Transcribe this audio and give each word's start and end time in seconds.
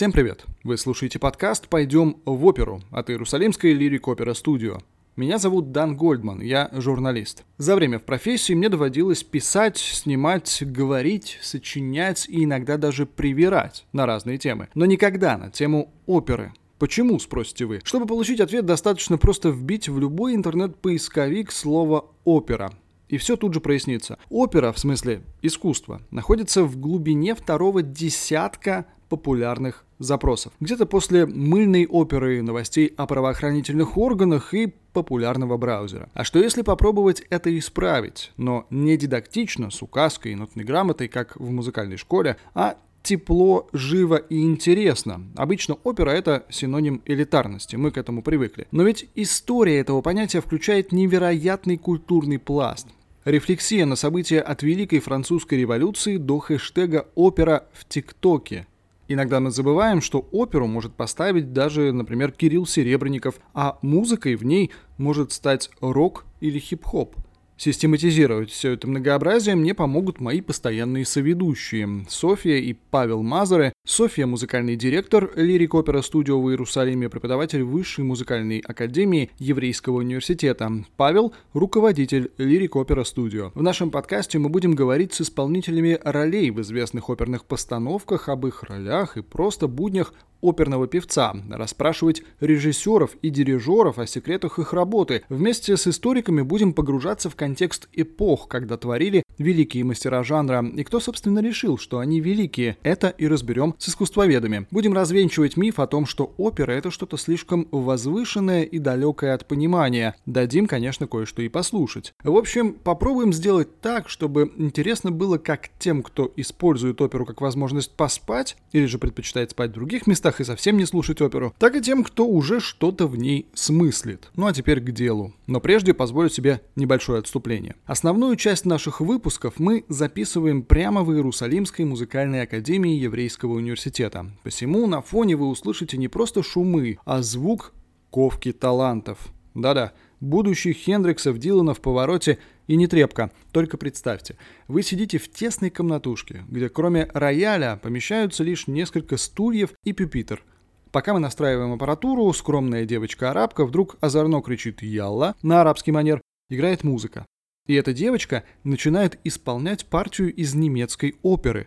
Всем 0.00 0.12
привет! 0.12 0.46
Вы 0.64 0.78
слушаете 0.78 1.18
подкаст 1.18 1.68
«Пойдем 1.68 2.22
в 2.24 2.46
оперу» 2.46 2.80
от 2.90 3.10
Иерусалимской 3.10 3.74
лирик 3.74 4.08
опера 4.08 4.32
студио. 4.32 4.78
Меня 5.14 5.36
зовут 5.36 5.72
Дан 5.72 5.94
Гольдман, 5.94 6.40
я 6.40 6.70
журналист. 6.72 7.44
За 7.58 7.76
время 7.76 7.98
в 7.98 8.04
профессии 8.04 8.54
мне 8.54 8.70
доводилось 8.70 9.22
писать, 9.22 9.76
снимать, 9.76 10.62
говорить, 10.62 11.38
сочинять 11.42 12.26
и 12.30 12.44
иногда 12.44 12.78
даже 12.78 13.04
привирать 13.04 13.84
на 13.92 14.06
разные 14.06 14.38
темы. 14.38 14.68
Но 14.74 14.86
никогда 14.86 15.36
на 15.36 15.50
тему 15.50 15.92
оперы. 16.06 16.54
Почему, 16.78 17.18
спросите 17.18 17.66
вы? 17.66 17.80
Чтобы 17.84 18.06
получить 18.06 18.40
ответ, 18.40 18.64
достаточно 18.64 19.18
просто 19.18 19.50
вбить 19.50 19.90
в 19.90 19.98
любой 19.98 20.34
интернет-поисковик 20.34 21.52
слово 21.52 22.06
«опера». 22.24 22.72
И 23.10 23.18
все 23.18 23.36
тут 23.36 23.52
же 23.52 23.60
прояснится. 23.60 24.18
Опера, 24.30 24.72
в 24.72 24.78
смысле 24.78 25.20
искусство, 25.42 26.00
находится 26.10 26.62
в 26.62 26.78
глубине 26.78 27.34
второго 27.34 27.82
десятка 27.82 28.86
популярных 29.10 29.84
запросов. 29.98 30.52
Где-то 30.60 30.86
после 30.86 31.26
мыльной 31.26 31.84
оперы, 31.84 32.40
новостей 32.40 32.94
о 32.96 33.06
правоохранительных 33.06 33.98
органах 33.98 34.54
и 34.54 34.72
популярного 34.94 35.58
браузера. 35.58 36.08
А 36.14 36.24
что 36.24 36.38
если 36.38 36.62
попробовать 36.62 37.22
это 37.28 37.56
исправить, 37.58 38.32
но 38.38 38.66
не 38.70 38.96
дидактично, 38.96 39.70
с 39.70 39.82
указкой 39.82 40.32
и 40.32 40.36
нотной 40.36 40.64
грамотой, 40.64 41.08
как 41.08 41.36
в 41.36 41.50
музыкальной 41.50 41.98
школе, 41.98 42.38
а 42.54 42.76
тепло, 43.02 43.68
живо 43.72 44.16
и 44.16 44.42
интересно. 44.42 45.22
Обычно 45.36 45.76
опера 45.84 46.10
это 46.10 46.44
синоним 46.48 47.02
элитарности, 47.04 47.76
мы 47.76 47.90
к 47.90 47.98
этому 47.98 48.22
привыкли. 48.22 48.68
Но 48.70 48.84
ведь 48.84 49.08
история 49.14 49.78
этого 49.78 50.02
понятия 50.02 50.40
включает 50.40 50.92
невероятный 50.92 51.76
культурный 51.76 52.38
пласт. 52.38 52.86
Рефлексия 53.24 53.84
на 53.84 53.96
события 53.96 54.40
от 54.40 54.62
Великой 54.62 55.00
Французской 55.00 55.58
революции 55.58 56.16
до 56.16 56.38
хэштега 56.38 57.06
«Опера 57.14 57.66
в 57.72 57.86
ТикТоке», 57.86 58.66
Иногда 59.12 59.40
мы 59.40 59.50
забываем, 59.50 60.00
что 60.00 60.28
оперу 60.30 60.68
может 60.68 60.94
поставить 60.94 61.52
даже, 61.52 61.90
например, 61.90 62.30
Кирилл 62.30 62.64
Серебренников, 62.64 63.40
а 63.52 63.76
музыкой 63.82 64.36
в 64.36 64.44
ней 64.44 64.70
может 64.98 65.32
стать 65.32 65.68
рок 65.80 66.26
или 66.38 66.60
хип-хоп– 66.60 67.16
Систематизировать 67.60 68.50
все 68.50 68.72
это 68.72 68.88
многообразие 68.88 69.54
мне 69.54 69.74
помогут 69.74 70.18
мои 70.18 70.40
постоянные 70.40 71.04
соведущие 71.04 72.06
Софья 72.08 72.56
и 72.56 72.72
Павел 72.72 73.22
Мазары. 73.22 73.74
Софья– 73.84 74.24
музыкальный 74.26 74.76
директор 74.76 75.30
Лирик 75.36 75.74
Опера 75.74 76.00
Студио 76.00 76.40
в 76.40 76.48
Иерусалиме, 76.48 77.10
преподаватель 77.10 77.62
Высшей 77.62 78.02
музыкальной 78.02 78.60
академии 78.60 79.28
Еврейского 79.38 79.98
университета. 79.98 80.72
Павел– 80.96 81.34
руководитель 81.52 82.30
Лирик 82.38 82.76
Опера 82.76 83.04
Студио. 83.04 83.50
В 83.54 83.62
нашем 83.62 83.90
подкасте 83.90 84.38
мы 84.38 84.48
будем 84.48 84.74
говорить 84.74 85.12
с 85.12 85.20
исполнителями 85.20 85.98
ролей 86.02 86.50
в 86.50 86.62
известных 86.62 87.10
оперных 87.10 87.44
постановках, 87.44 88.30
об 88.30 88.46
их 88.46 88.62
ролях 88.62 89.18
и 89.18 89.22
просто 89.22 89.68
буднях 89.68 90.14
оперного 90.42 90.86
певца, 90.86 91.34
расспрашивать 91.50 92.22
режиссеров 92.40 93.16
и 93.22 93.30
дирижеров 93.30 93.98
о 93.98 94.06
секретах 94.06 94.58
их 94.58 94.72
работы. 94.72 95.22
Вместе 95.28 95.76
с 95.76 95.86
историками 95.86 96.42
будем 96.42 96.72
погружаться 96.72 97.30
в 97.30 97.36
контекст 97.36 97.88
эпох, 97.92 98.48
когда 98.48 98.76
творили 98.76 99.22
великие 99.38 99.84
мастера 99.84 100.22
жанра, 100.22 100.64
и 100.64 100.84
кто, 100.84 101.00
собственно, 101.00 101.40
решил, 101.40 101.78
что 101.78 101.98
они 101.98 102.20
великие. 102.20 102.76
Это 102.82 103.08
и 103.08 103.26
разберем 103.26 103.74
с 103.78 103.88
искусствоведами. 103.88 104.66
Будем 104.70 104.92
развенчивать 104.92 105.56
миф 105.56 105.80
о 105.80 105.86
том, 105.86 106.06
что 106.06 106.34
опера— 106.36 106.72
это 106.72 106.90
что-то 106.90 107.16
слишком 107.16 107.66
возвышенное 107.70 108.62
и 108.62 108.78
далекое 108.78 109.34
от 109.34 109.46
понимания. 109.46 110.14
Дадим, 110.26 110.66
конечно, 110.66 111.06
кое-что 111.06 111.42
и 111.42 111.48
послушать. 111.48 112.12
В 112.22 112.36
общем, 112.36 112.74
попробуем 112.74 113.32
сделать 113.32 113.80
так, 113.80 114.08
чтобы 114.08 114.52
интересно 114.56 115.10
было 115.10 115.38
как 115.38 115.68
тем, 115.78 116.02
кто 116.02 116.32
использует 116.36 117.00
оперу 117.00 117.24
как 117.24 117.40
возможность 117.40 117.92
поспать, 117.92 118.56
или 118.72 118.86
же 118.86 118.98
предпочитает 118.98 119.50
спать 119.50 119.70
в 119.70 119.74
других 119.74 120.06
местах, 120.06 120.29
местах 120.30 120.40
и 120.40 120.44
совсем 120.44 120.76
не 120.76 120.86
слушать 120.86 121.20
оперу, 121.20 121.54
так 121.58 121.74
и 121.74 121.82
тем, 121.82 122.04
кто 122.04 122.26
уже 122.26 122.60
что-то 122.60 123.06
в 123.06 123.16
ней 123.16 123.46
смыслит. 123.54 124.30
Ну 124.36 124.46
а 124.46 124.52
теперь 124.52 124.80
к 124.80 124.92
делу. 124.92 125.32
Но 125.46 125.60
прежде 125.60 125.94
позволю 125.94 126.28
себе 126.28 126.60
небольшое 126.76 127.18
отступление. 127.18 127.74
Основную 127.86 128.36
часть 128.36 128.64
наших 128.64 129.00
выпусков 129.00 129.54
мы 129.58 129.84
записываем 129.88 130.62
прямо 130.62 131.02
в 131.02 131.12
Иерусалимской 131.12 131.84
музыкальной 131.84 132.42
академии 132.42 132.94
Еврейского 132.94 133.54
университета. 133.54 134.26
Посему 134.42 134.86
на 134.86 135.00
фоне 135.00 135.36
вы 135.36 135.48
услышите 135.48 135.96
не 135.98 136.08
просто 136.08 136.42
шумы, 136.42 136.98
а 137.04 137.22
звук 137.22 137.72
ковки 138.10 138.52
талантов. 138.52 139.18
Да-да, 139.54 139.92
будущих 140.20 140.76
Хендриксов, 140.76 141.38
Дилана 141.38 141.74
в 141.74 141.80
повороте 141.80 142.38
и 142.70 142.76
не 142.76 142.86
трепка. 142.86 143.32
Только 143.50 143.76
представьте, 143.76 144.36
вы 144.68 144.84
сидите 144.84 145.18
в 145.18 145.28
тесной 145.28 145.70
комнатушке, 145.70 146.44
где 146.48 146.68
кроме 146.68 147.10
рояля 147.12 147.80
помещаются 147.82 148.44
лишь 148.44 148.68
несколько 148.68 149.16
стульев 149.16 149.72
и 149.82 149.92
пюпитр. 149.92 150.44
Пока 150.92 151.12
мы 151.12 151.18
настраиваем 151.18 151.72
аппаратуру, 151.72 152.32
скромная 152.32 152.84
девочка-арабка 152.84 153.66
вдруг 153.66 153.96
озорно 154.00 154.40
кричит 154.40 154.82
«Ялла» 154.82 155.34
на 155.42 155.62
арабский 155.62 155.90
манер, 155.90 156.22
играет 156.48 156.84
музыка. 156.84 157.26
И 157.66 157.74
эта 157.74 157.92
девочка 157.92 158.44
начинает 158.62 159.18
исполнять 159.24 159.86
партию 159.86 160.32
из 160.32 160.54
немецкой 160.54 161.16
оперы. 161.22 161.66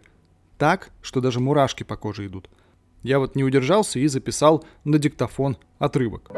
Так, 0.57 0.91
что 1.01 1.19
даже 1.19 1.41
мурашки 1.41 1.83
по 1.83 1.97
коже 1.97 2.27
идут. 2.27 2.49
Я 3.01 3.19
вот 3.19 3.35
не 3.35 3.43
удержался 3.43 3.99
и 3.99 4.07
записал 4.07 4.63
на 4.85 4.99
диктофон 4.99 5.57
отрывок. 5.79 6.31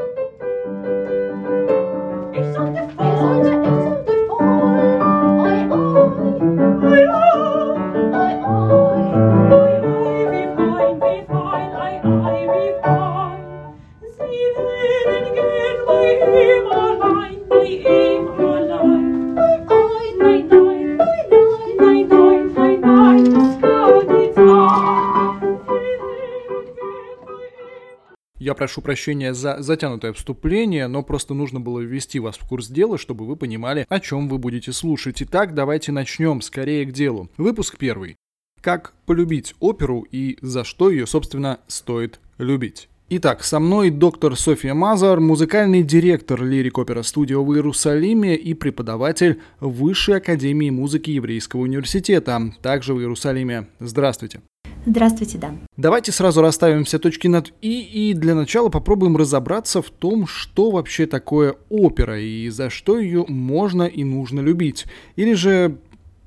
Я 28.46 28.54
прошу 28.54 28.82
прощения 28.82 29.34
за 29.34 29.64
затянутое 29.64 30.14
вступление, 30.14 30.86
но 30.86 31.02
просто 31.02 31.34
нужно 31.34 31.60
было 31.60 31.80
ввести 31.80 32.20
вас 32.20 32.38
в 32.38 32.48
курс 32.48 32.68
дела, 32.68 33.00
чтобы 33.00 33.26
вы 33.26 33.36
понимали, 33.36 33.88
о 33.90 34.00
чем 34.00 34.30
вы 34.30 34.38
будете 34.38 34.72
слушать. 34.72 35.24
Итак, 35.24 35.56
давайте 35.56 35.92
начнем 35.92 36.42
скорее 36.42 36.86
к 36.86 36.92
делу. 36.92 37.32
Выпуск 37.38 37.80
первый. 37.80 38.18
Как 38.62 38.94
полюбить 39.08 39.56
оперу 39.60 40.06
и 40.12 40.38
за 40.44 40.64
что 40.64 40.92
ее, 40.92 41.08
собственно, 41.08 41.60
стоит 41.66 42.20
любить. 42.38 42.88
Итак, 43.10 43.44
со 43.44 43.60
мной 43.60 43.90
доктор 43.90 44.36
София 44.36 44.76
Мазар, 44.76 45.20
музыкальный 45.20 45.82
директор 45.82 46.44
Лирик 46.44 46.78
Опера 46.78 47.02
Студио 47.02 47.44
в 47.44 47.52
Иерусалиме 47.52 48.36
и 48.36 48.54
преподаватель 48.54 49.42
Высшей 49.60 50.18
Академии 50.18 50.70
Музыки 50.70 51.10
Еврейского 51.10 51.62
университета, 51.62 52.54
также 52.62 52.94
в 52.94 53.00
Иерусалиме. 53.00 53.70
Здравствуйте. 53.80 54.42
Здравствуйте, 54.86 55.38
да. 55.38 55.56
Давайте 55.78 56.12
сразу 56.12 56.42
расставим 56.42 56.84
все 56.84 57.00
точки 57.00 57.28
над 57.28 57.54
«и» 57.62 57.82
и 57.82 58.14
для 58.14 58.36
начала 58.36 58.70
попробуем 58.70 59.18
разобраться 59.18 59.82
в 59.82 59.90
том, 59.90 60.28
что 60.28 60.70
вообще 60.70 61.08
такое 61.08 61.56
опера 61.70 62.20
и 62.20 62.50
за 62.50 62.70
что 62.70 63.00
ее 63.00 63.26
можно 63.28 63.84
и 63.84 64.04
нужно 64.04 64.42
любить. 64.42 64.86
Или 65.16 65.34
же 65.34 65.80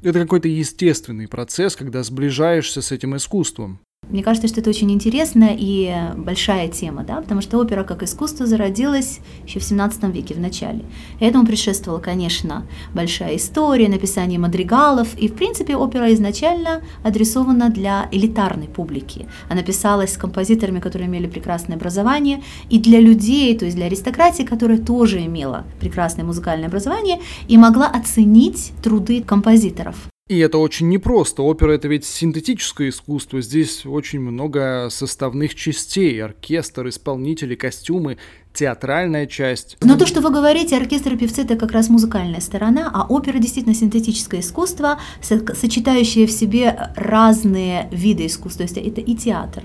это 0.03 0.21
какой-то 0.21 0.49
естественный 0.49 1.29
процесс, 1.29 1.77
когда 1.77 2.03
сближаешься 2.03 2.83
с 2.83 2.93
этим 2.93 3.17
искусством. 3.17 3.81
Мне 4.11 4.23
кажется, 4.23 4.49
что 4.49 4.61
это 4.61 4.71
очень 4.71 4.91
интересная 4.91 5.55
и 5.59 5.95
большая 6.16 6.69
тема, 6.69 7.05
да, 7.05 7.21
потому 7.21 7.43
что 7.43 7.59
опера 7.59 7.84
как 7.84 8.03
искусство 8.03 8.47
зародилась 8.47 9.21
еще 9.47 9.60
в 9.60 9.65
17 9.65 10.05
веке 10.15 10.34
в 10.34 10.41
начале. 10.41 10.83
Этому 11.21 11.47
предшествовала, 11.47 12.01
конечно, 12.01 12.66
большая 12.95 13.37
история, 13.37 13.89
написание 13.89 14.39
мадригалов, 14.39 15.09
и, 15.19 15.28
в 15.28 15.34
принципе, 15.34 15.77
опера 15.77 16.13
изначально 16.15 16.81
адресована 17.03 17.69
для 17.69 18.09
элитарной 18.10 18.69
публики. 18.69 19.27
Она 19.51 19.63
писалась 19.63 20.15
с 20.15 20.16
композиторами, 20.16 20.81
которые 20.81 21.09
имели 21.09 21.27
прекрасное 21.27 21.77
образование, 21.77 22.43
и 22.71 22.78
для 22.78 23.01
людей, 23.01 23.57
то 23.59 23.66
есть 23.66 23.77
для 23.77 23.87
аристократии, 23.87 24.43
которая 24.43 24.78
тоже 24.78 25.25
имела 25.25 25.65
прекрасное 25.81 26.25
музыкальное 26.25 26.69
образование 26.69 27.21
и 27.47 27.59
могла 27.59 27.87
оценить 27.87 28.72
труды 28.83 29.22
композиторов. 29.22 29.97
И 30.28 30.39
это 30.41 30.59
очень 30.59 30.89
непросто. 30.91 31.42
Опера 31.42 31.72
это 31.72 31.89
ведь 31.89 32.04
синтетическое 32.04 32.91
искусство. 32.91 33.41
Здесь 33.41 33.86
очень 33.86 34.21
много 34.21 34.89
составных 34.91 35.54
частей. 35.54 36.22
Оркестр, 36.22 36.89
исполнители, 36.89 37.54
костюмы, 37.54 38.19
театральная 38.53 39.27
часть. 39.27 39.78
Но 39.80 39.97
то, 39.97 40.04
что 40.04 40.21
вы 40.21 40.30
говорите, 40.30 40.77
оркестр 40.77 41.15
и 41.15 41.16
певцы, 41.16 41.42
это 41.42 41.57
как 41.57 41.72
раз 41.72 41.89
музыкальная 41.89 42.41
сторона, 42.41 42.91
а 42.92 43.07
опера 43.07 43.39
действительно 43.39 43.75
синтетическое 43.75 44.41
искусство, 44.41 45.01
сочетающее 45.22 46.27
в 46.27 46.30
себе 46.30 46.92
разные 46.95 47.89
виды 47.91 48.27
искусства. 48.27 48.66
То 48.66 48.75
есть 48.75 48.77
это 48.77 49.01
и 49.01 49.15
театр, 49.15 49.63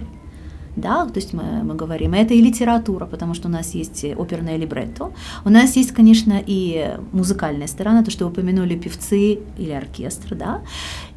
да, 0.75 1.05
то 1.05 1.19
есть 1.19 1.33
мы, 1.33 1.63
мы 1.63 1.75
говорим, 1.75 2.13
это 2.13 2.33
и 2.33 2.41
литература, 2.41 3.05
потому 3.05 3.33
что 3.33 3.47
у 3.47 3.51
нас 3.51 3.75
есть 3.75 4.03
оперное 4.03 4.57
либретто, 4.57 5.11
у 5.45 5.49
нас 5.49 5.75
есть, 5.75 5.91
конечно, 5.91 6.41
и 6.45 6.97
музыкальная 7.11 7.67
сторона, 7.67 8.03
то, 8.03 8.11
что 8.11 8.25
вы 8.25 8.31
упомянули 8.31 8.75
певцы 8.75 9.39
или 9.57 9.71
оркестр, 9.71 10.35
да, 10.35 10.61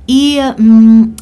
и 0.06 0.42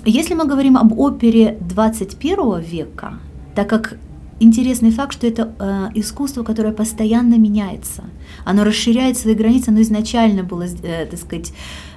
если 0.05 0.35
мы 0.35 0.47
говорим 0.47 0.77
об 0.77 0.99
опере 0.99 1.57
21 1.61 2.61
века, 2.61 3.15
так 3.55 3.69
как 3.69 3.97
интересный 4.41 4.91
факт, 4.91 5.13
что 5.13 5.27
это 5.27 5.55
э, 5.59 5.89
искусство, 5.95 6.43
которое 6.43 6.73
постоянно 6.73 7.37
меняется. 7.37 8.05
Оно 8.45 8.65
расширяет 8.65 9.17
свои 9.17 9.35
границы, 9.35 9.69
оно 9.71 9.81
изначально 9.83 10.43
было, 10.43 10.67
э, 10.83 11.07
так 11.07 11.19
сказать, 11.19 11.53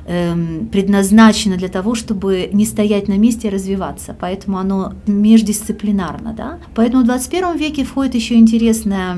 предназначено 0.07 1.57
для 1.57 1.67
того, 1.67 1.93
чтобы 1.93 2.49
не 2.53 2.65
стоять 2.65 3.07
на 3.07 3.17
месте 3.17 3.49
и 3.49 3.51
развиваться. 3.51 4.15
Поэтому 4.17 4.57
оно 4.57 4.93
междисциплинарно. 5.05 6.33
Да? 6.33 6.59
Поэтому 6.75 7.03
в 7.03 7.05
21 7.05 7.57
веке 7.57 7.83
входит 7.83 8.15
еще 8.15 8.35
интересная 8.35 9.17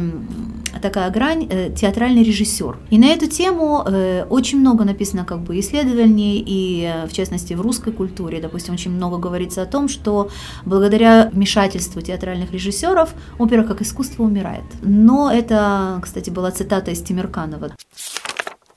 такая 0.81 1.09
грань 1.09 1.47
э, 1.50 1.71
театральный 1.75 2.24
режиссер. 2.24 2.77
И 2.89 2.97
на 2.97 3.06
эту 3.06 3.27
тему 3.27 3.83
э, 3.86 4.25
очень 4.30 4.59
много 4.59 4.83
написано 4.86 5.25
как 5.25 5.41
бы 5.41 5.59
исследований, 5.59 6.44
и 6.45 6.83
э, 6.83 7.07
в 7.07 7.13
частности 7.13 7.53
в 7.53 7.62
русской 7.62 7.92
культуре, 7.92 8.39
допустим, 8.39 8.74
очень 8.74 8.92
много 8.92 9.18
говорится 9.18 9.62
о 9.62 9.65
том, 9.65 9.89
что 9.89 10.30
благодаря 10.65 11.30
вмешательству 11.33 12.01
театральных 12.01 12.51
режиссеров 12.51 13.13
опера 13.38 13.63
как 13.63 13.81
искусство 13.81 14.24
умирает. 14.24 14.63
Но 14.81 15.31
это, 15.31 16.00
кстати, 16.01 16.30
была 16.30 16.51
цитата 16.51 16.92
из 16.92 17.01
Тимирканова. 17.01 17.71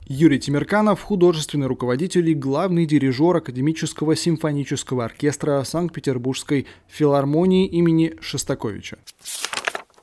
Юрий 0.07 0.39
Тимирканов, 0.39 1.01
художественный 1.01 1.67
руководитель 1.67 2.29
и 2.29 2.33
главный 2.33 2.85
дирижер 2.85 3.37
Академического 3.37 4.15
симфонического 4.15 5.05
оркестра 5.05 5.63
Санкт-Петербургской 5.63 6.67
филармонии 6.87 7.67
имени 7.67 8.13
Шостаковича. 8.19 8.97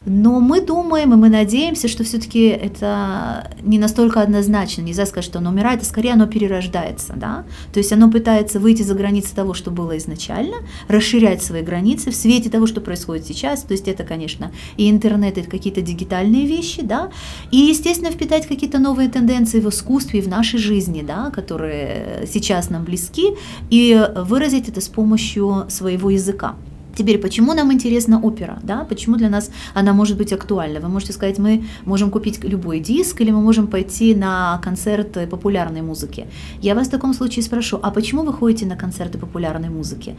Но 0.06 0.40
мы 0.40 0.62
думаем 0.62 1.12
и 1.12 1.16
мы 1.16 1.28
надеемся, 1.28 1.86
что 1.86 2.04
все-таки 2.04 2.46
это 2.46 3.50
не 3.60 3.78
настолько 3.78 4.22
однозначно. 4.22 4.80
Нельзя 4.80 5.04
сказать, 5.04 5.26
что 5.26 5.40
оно 5.40 5.50
умирает, 5.50 5.82
а 5.82 5.84
скорее 5.84 6.14
оно 6.14 6.26
перерождается. 6.26 7.12
Да? 7.16 7.44
То 7.74 7.80
есть 7.80 7.92
оно 7.92 8.10
пытается 8.10 8.60
выйти 8.60 8.80
за 8.80 8.94
границы 8.94 9.34
того, 9.34 9.52
что 9.52 9.70
было 9.70 9.98
изначально, 9.98 10.56
расширять 10.88 11.42
свои 11.42 11.60
границы 11.60 12.12
в 12.12 12.16
свете 12.16 12.48
того, 12.48 12.66
что 12.66 12.80
происходит 12.80 13.26
сейчас. 13.26 13.62
То 13.62 13.72
есть 13.72 13.88
это, 13.88 14.04
конечно, 14.04 14.52
и 14.78 14.90
интернет, 14.90 15.36
и 15.36 15.42
какие-то 15.42 15.82
дигитальные 15.82 16.46
вещи, 16.46 16.80
да, 16.80 17.10
и, 17.50 17.58
естественно, 17.58 18.10
впитать 18.10 18.46
какие-то 18.46 18.78
новые 18.78 19.10
тенденции 19.10 19.60
в 19.60 19.68
искусстве 19.68 20.20
и 20.20 20.22
в 20.22 20.28
нашей 20.28 20.60
жизни, 20.60 21.02
да, 21.06 21.28
которые 21.28 22.26
сейчас 22.26 22.70
нам 22.70 22.84
близки, 22.84 23.34
и 23.68 24.02
выразить 24.16 24.66
это 24.66 24.80
с 24.80 24.88
помощью 24.88 25.66
своего 25.68 26.08
языка. 26.08 26.54
Теперь, 27.00 27.18
почему 27.18 27.54
нам 27.54 27.72
интересна 27.72 28.20
опера, 28.20 28.58
да? 28.62 28.84
Почему 28.84 29.16
для 29.16 29.30
нас 29.30 29.50
она 29.72 29.94
может 29.94 30.18
быть 30.18 30.34
актуальна? 30.34 30.80
Вы 30.80 30.88
можете 30.88 31.14
сказать, 31.14 31.38
мы 31.38 31.64
можем 31.86 32.10
купить 32.10 32.44
любой 32.44 32.80
диск, 32.80 33.22
или 33.22 33.30
мы 33.30 33.40
можем 33.40 33.68
пойти 33.68 34.14
на 34.14 34.60
концерт 34.62 35.30
популярной 35.30 35.80
музыки. 35.80 36.26
Я 36.60 36.74
вас 36.74 36.88
в 36.88 36.90
таком 36.90 37.14
случае 37.14 37.42
спрошу, 37.42 37.80
а 37.82 37.90
почему 37.90 38.22
вы 38.22 38.34
ходите 38.34 38.66
на 38.66 38.76
концерты 38.76 39.16
популярной 39.16 39.70
музыки? 39.70 40.14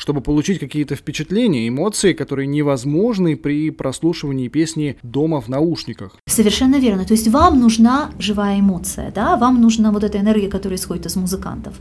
Чтобы 0.00 0.22
получить 0.22 0.58
какие-то 0.58 0.96
впечатления, 0.96 1.68
эмоции, 1.68 2.14
которые 2.14 2.46
невозможны 2.46 3.36
при 3.36 3.70
прослушивании 3.70 4.48
песни 4.48 4.96
дома 5.02 5.40
в 5.40 5.48
наушниках. 5.48 6.16
Совершенно 6.26 6.76
верно. 6.76 7.04
То 7.04 7.12
есть 7.12 7.28
вам 7.28 7.60
нужна 7.60 8.10
живая 8.18 8.60
эмоция, 8.60 9.12
да, 9.14 9.36
вам 9.36 9.60
нужна 9.60 9.92
вот 9.92 10.02
эта 10.02 10.18
энергия, 10.18 10.48
которая 10.48 10.78
исходит 10.78 11.06
из 11.06 11.16
музыкантов. 11.16 11.74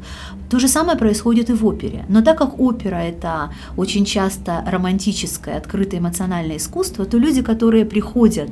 То 0.50 0.60
же 0.60 0.68
самое 0.68 0.98
происходит 0.98 1.50
и 1.50 1.54
в 1.54 1.66
опере. 1.66 2.06
Но 2.10 2.21
так 2.21 2.38
как 2.38 2.60
опера 2.60 2.98
это 2.98 3.54
очень 3.77 4.06
часто 4.06 4.66
романтическое, 4.68 5.57
открытое 5.57 6.00
эмоциональное 6.00 6.57
искусство, 6.57 7.06
то 7.06 7.18
люди, 7.18 7.42
которые 7.42 7.86
приходят 7.86 8.50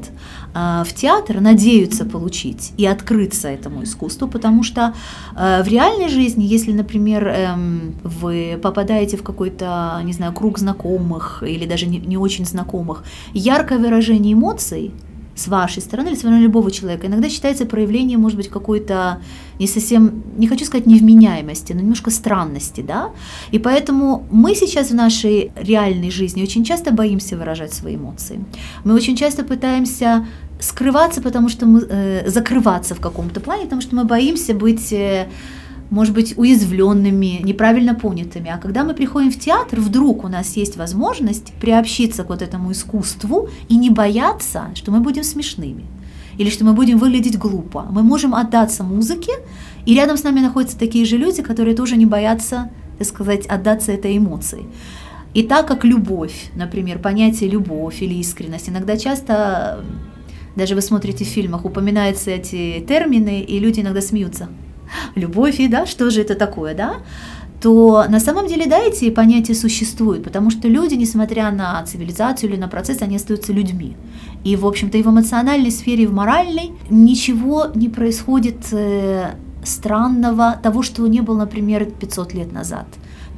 э, 0.55 0.83
в 0.85 0.93
театр, 0.93 1.41
надеются 1.41 2.05
получить 2.05 2.71
и 2.77 2.85
открыться 2.85 3.49
этому 3.49 3.83
искусству, 3.83 4.27
потому 4.29 4.63
что 4.63 4.93
э, 5.35 5.63
в 5.63 5.67
реальной 5.67 6.07
жизни, 6.07 6.45
если, 6.45 6.71
например, 6.71 7.27
э, 7.27 7.55
вы 8.03 8.57
попадаете 8.61 9.17
в 9.17 9.23
какой-то 9.23 9.56
какой-то, 9.57 10.01
не 10.03 10.13
знаю, 10.13 10.33
круг 10.33 10.59
знакомых 10.59 11.43
или 11.47 11.65
даже 11.65 11.87
не, 11.87 11.99
не 11.99 12.17
очень 12.17 12.45
знакомых, 12.45 13.03
яркое 13.33 13.79
выражение 13.79 14.33
эмоций 14.33 14.91
с 15.35 15.47
вашей 15.47 15.81
стороны 15.81 16.09
или 16.09 16.15
с 16.15 16.19
стороны 16.19 16.41
любого 16.41 16.71
человека 16.71 17.05
иногда 17.05 17.29
считается 17.29 17.65
проявлением, 17.65 18.21
может 18.21 18.37
быть, 18.37 18.49
какой-то 18.49 19.19
не 19.59 19.67
совсем, 19.67 20.23
не 20.37 20.47
хочу 20.47 20.65
сказать 20.65 20.87
невменяемости, 20.87 21.73
но 21.73 21.81
немножко 21.81 22.09
странности, 22.09 22.81
да, 22.81 23.09
и 23.51 23.59
поэтому 23.59 24.25
мы 24.31 24.55
сейчас 24.55 24.89
в 24.89 24.95
нашей 24.95 25.51
реальной 25.55 26.11
жизни 26.11 26.43
очень 26.43 26.63
часто 26.63 26.91
боимся 26.91 27.37
выражать 27.37 27.73
свои 27.73 27.95
эмоции. 27.95 28.39
Мы 28.83 28.95
очень 28.95 29.15
часто 29.15 29.43
пытаемся 29.43 30.25
скрываться, 30.59 31.21
потому 31.21 31.49
что 31.49 31.65
мы, 31.65 31.85
э, 31.89 32.29
закрываться 32.29 32.95
в 32.95 32.99
каком-то 32.99 33.39
плане, 33.39 33.63
потому 33.63 33.81
что 33.81 33.95
мы 33.95 34.05
боимся 34.05 34.53
быть... 34.53 34.93
Э, 34.93 35.27
может 35.89 36.13
быть, 36.13 36.37
уязвленными, 36.37 37.41
неправильно 37.43 37.95
понятыми. 37.95 38.49
А 38.49 38.57
когда 38.57 38.83
мы 38.83 38.93
приходим 38.93 39.31
в 39.31 39.39
театр, 39.39 39.79
вдруг 39.79 40.23
у 40.23 40.27
нас 40.27 40.57
есть 40.57 40.77
возможность 40.77 41.53
приобщиться 41.61 42.23
к 42.23 42.29
вот 42.29 42.41
этому 42.41 42.71
искусству 42.71 43.49
и 43.69 43.77
не 43.77 43.89
бояться, 43.89 44.69
что 44.75 44.91
мы 44.91 44.99
будем 44.99 45.23
смешными 45.23 45.85
или 46.37 46.51
что 46.51 46.65
мы 46.65 46.73
будем 46.73 46.99
выглядеть 46.99 47.37
глупо. 47.37 47.87
Мы 47.89 48.03
можем 48.03 48.35
отдаться 48.35 48.83
музыке, 48.83 49.31
и 49.85 49.95
рядом 49.95 50.17
с 50.17 50.23
нами 50.23 50.39
находятся 50.39 50.77
такие 50.77 51.03
же 51.03 51.17
люди, 51.17 51.41
которые 51.41 51.75
тоже 51.75 51.97
не 51.97 52.05
боятся, 52.05 52.69
так 52.99 53.07
сказать, 53.07 53.47
отдаться 53.47 53.91
этой 53.91 54.15
эмоции. 54.17 54.65
И 55.33 55.41
так 55.41 55.67
как 55.67 55.83
любовь, 55.83 56.51
например, 56.55 56.99
понятие 56.99 57.49
любовь 57.49 58.01
или 58.01 58.13
искренность, 58.15 58.69
иногда 58.69 58.97
часто, 58.97 59.83
даже 60.55 60.75
вы 60.75 60.81
смотрите 60.81 61.25
в 61.25 61.27
фильмах, 61.27 61.65
упоминаются 61.65 62.29
эти 62.29 62.85
термины, 62.87 63.41
и 63.41 63.59
люди 63.59 63.79
иногда 63.79 64.01
смеются 64.01 64.47
любовь, 65.15 65.59
и 65.59 65.67
да, 65.67 65.85
что 65.85 66.09
же 66.09 66.21
это 66.21 66.35
такое, 66.35 66.75
да, 66.75 66.97
то 67.61 68.05
на 68.07 68.19
самом 68.19 68.47
деле, 68.47 68.67
да, 68.67 68.79
эти 68.79 69.09
понятия 69.09 69.55
существуют, 69.55 70.23
потому 70.23 70.51
что 70.51 70.67
люди, 70.67 70.93
несмотря 70.93 71.51
на 71.51 71.83
цивилизацию 71.83 72.51
или 72.51 72.57
на 72.57 72.67
процесс, 72.67 73.01
они 73.01 73.15
остаются 73.15 73.51
людьми. 73.51 73.95
И, 74.43 74.55
в 74.55 74.65
общем-то, 74.65 74.97
и 74.97 75.03
в 75.03 75.07
эмоциональной 75.07 75.71
сфере, 75.71 76.03
и 76.03 76.07
в 76.07 76.13
моральной 76.13 76.71
ничего 76.89 77.67
не 77.73 77.89
происходит 77.89 78.71
э, 78.71 79.31
странного, 79.63 80.59
того, 80.61 80.83
что 80.83 81.07
не 81.07 81.21
было, 81.21 81.37
например, 81.37 81.85
500 81.85 82.33
лет 82.33 82.51
назад. 82.51 82.85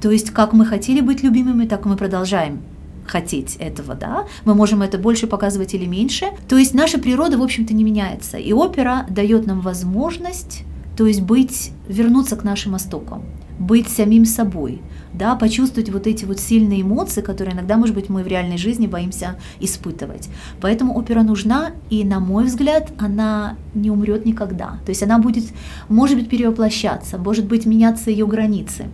То 0.02 0.12
есть, 0.12 0.32
как 0.32 0.54
мы 0.54 0.66
хотели 0.66 1.02
быть 1.02 1.24
любимыми, 1.24 1.66
так 1.66 1.86
мы 1.86 1.96
продолжаем 1.96 2.62
хотеть 3.06 3.56
этого, 3.56 3.96
да, 3.96 4.26
мы 4.46 4.54
можем 4.54 4.82
это 4.82 4.98
больше 4.98 5.28
показывать 5.28 5.74
или 5.74 5.86
меньше. 5.86 6.28
То 6.48 6.58
есть 6.58 6.74
наша 6.74 7.00
природа, 7.00 7.38
в 7.38 7.42
общем-то, 7.42 7.74
не 7.74 7.84
меняется. 7.84 8.38
И 8.38 8.54
опера 8.54 9.08
дает 9.10 9.48
нам 9.48 9.62
возможность 9.62 10.64
то 11.00 11.08
есть 11.08 11.22
быть, 11.22 11.72
вернуться 11.88 12.36
к 12.36 12.44
нашим 12.44 12.76
истокам, 12.76 13.24
быть 13.58 13.88
самим 13.88 14.26
собой, 14.26 14.82
да, 15.14 15.34
почувствовать 15.36 15.90
вот 15.90 16.08
эти 16.08 16.26
вот 16.26 16.42
сильные 16.42 16.82
эмоции, 16.82 17.22
которые 17.22 17.56
иногда, 17.56 17.78
может 17.78 17.96
быть, 17.96 18.10
мы 18.10 18.22
в 18.22 18.28
реальной 18.28 18.58
жизни 18.58 18.86
боимся 18.86 19.38
испытывать. 19.62 20.28
Поэтому 20.60 20.94
опера 20.98 21.24
нужна, 21.24 21.72
и, 21.90 22.04
на 22.04 22.20
мой 22.20 22.44
взгляд, 22.44 22.92
она 22.98 23.56
не 23.74 23.90
умрет 23.90 24.26
никогда. 24.26 24.78
То 24.86 24.90
есть 24.90 25.02
она 25.02 25.20
будет, 25.20 25.46
может 25.88 26.18
быть, 26.18 26.28
перевоплощаться, 26.28 27.18
может 27.18 27.46
быть, 27.46 27.66
меняться 27.66 28.12
ее 28.12 28.28
границы. 28.28 28.88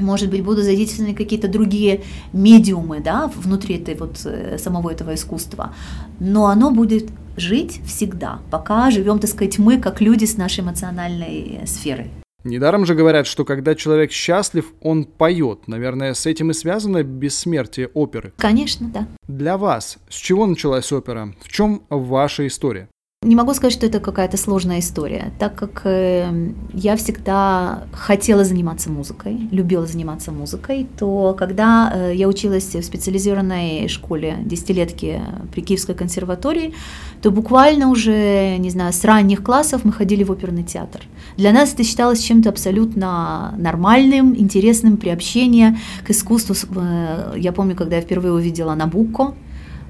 Может 0.00 0.30
быть, 0.30 0.42
будут 0.42 0.64
задействованы 0.64 1.14
какие-то 1.14 1.48
другие 1.48 2.00
медиумы 2.32 3.00
да, 3.00 3.30
внутри 3.36 3.74
этой 3.74 3.94
вот, 3.94 4.22
э, 4.24 4.56
самого 4.56 4.88
этого 4.88 5.14
искусства. 5.14 5.74
Но 6.18 6.46
оно 6.46 6.70
будет 6.70 7.10
жить 7.36 7.80
всегда, 7.86 8.40
пока 8.50 8.90
живем, 8.90 9.18
так 9.18 9.30
сказать, 9.30 9.58
мы, 9.58 9.78
как 9.78 10.00
люди 10.00 10.24
с 10.24 10.36
нашей 10.36 10.60
эмоциональной 10.60 11.60
сферой. 11.66 12.10
Недаром 12.44 12.86
же 12.86 12.94
говорят, 12.94 13.26
что 13.26 13.44
когда 13.44 13.74
человек 13.74 14.12
счастлив, 14.12 14.72
он 14.80 15.04
поет. 15.04 15.66
Наверное, 15.66 16.14
с 16.14 16.26
этим 16.26 16.52
и 16.52 16.54
связано 16.54 17.02
бессмертие 17.02 17.88
оперы. 17.88 18.32
Конечно, 18.36 18.88
да. 18.88 19.08
Для 19.26 19.58
вас, 19.58 19.98
с 20.08 20.14
чего 20.14 20.46
началась 20.46 20.92
опера? 20.92 21.34
В 21.40 21.48
чем 21.48 21.82
ваша 21.90 22.46
история? 22.46 22.88
Не 23.26 23.34
могу 23.34 23.54
сказать, 23.54 23.72
что 23.72 23.86
это 23.86 23.98
какая-то 23.98 24.36
сложная 24.36 24.78
история, 24.78 25.32
так 25.40 25.56
как 25.56 25.80
э, 25.82 26.52
я 26.72 26.94
всегда 26.94 27.82
хотела 27.90 28.44
заниматься 28.44 28.88
музыкой, 28.88 29.48
любила 29.50 29.84
заниматься 29.84 30.30
музыкой, 30.30 30.86
то 30.96 31.34
когда 31.36 31.92
э, 31.92 32.12
я 32.14 32.28
училась 32.28 32.72
в 32.72 32.82
специализированной 32.82 33.88
школе 33.88 34.36
десятилетки 34.44 35.20
при 35.52 35.62
Киевской 35.62 35.96
консерватории, 35.96 36.72
то 37.20 37.32
буквально 37.32 37.90
уже, 37.90 38.58
не 38.58 38.70
знаю, 38.70 38.92
с 38.92 39.02
ранних 39.04 39.42
классов 39.42 39.80
мы 39.84 39.90
ходили 39.90 40.22
в 40.22 40.30
оперный 40.30 40.62
театр. 40.62 41.00
Для 41.36 41.50
нас 41.50 41.74
это 41.74 41.82
считалось 41.82 42.20
чем-то 42.20 42.48
абсолютно 42.48 43.56
нормальным, 43.58 44.36
интересным, 44.38 44.98
приобщение 44.98 45.76
к 46.06 46.10
искусству. 46.10 46.54
Э, 46.76 47.32
я 47.36 47.50
помню, 47.50 47.74
когда 47.74 47.96
я 47.96 48.02
впервые 48.02 48.34
увидела 48.34 48.76
Набуко, 48.76 49.34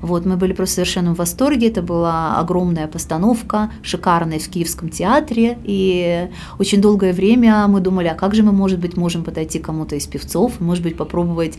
вот, 0.06 0.24
мы 0.24 0.36
были 0.36 0.52
просто 0.52 0.76
совершенно 0.76 1.14
в 1.14 1.18
восторге. 1.18 1.68
Это 1.68 1.82
была 1.82 2.38
огромная 2.38 2.86
постановка, 2.86 3.70
шикарная 3.82 4.38
в 4.38 4.48
Киевском 4.48 4.88
театре. 4.88 5.58
И 5.64 6.28
очень 6.58 6.80
долгое 6.80 7.12
время 7.12 7.66
мы 7.66 7.80
думали, 7.80 8.08
а 8.08 8.14
как 8.14 8.34
же 8.34 8.42
мы, 8.42 8.52
может 8.52 8.78
быть, 8.78 8.96
можем 8.96 9.24
подойти 9.24 9.58
кому-то 9.58 9.96
из 9.96 10.06
певцов, 10.06 10.60
может 10.60 10.82
быть, 10.82 10.96
попробовать 10.96 11.58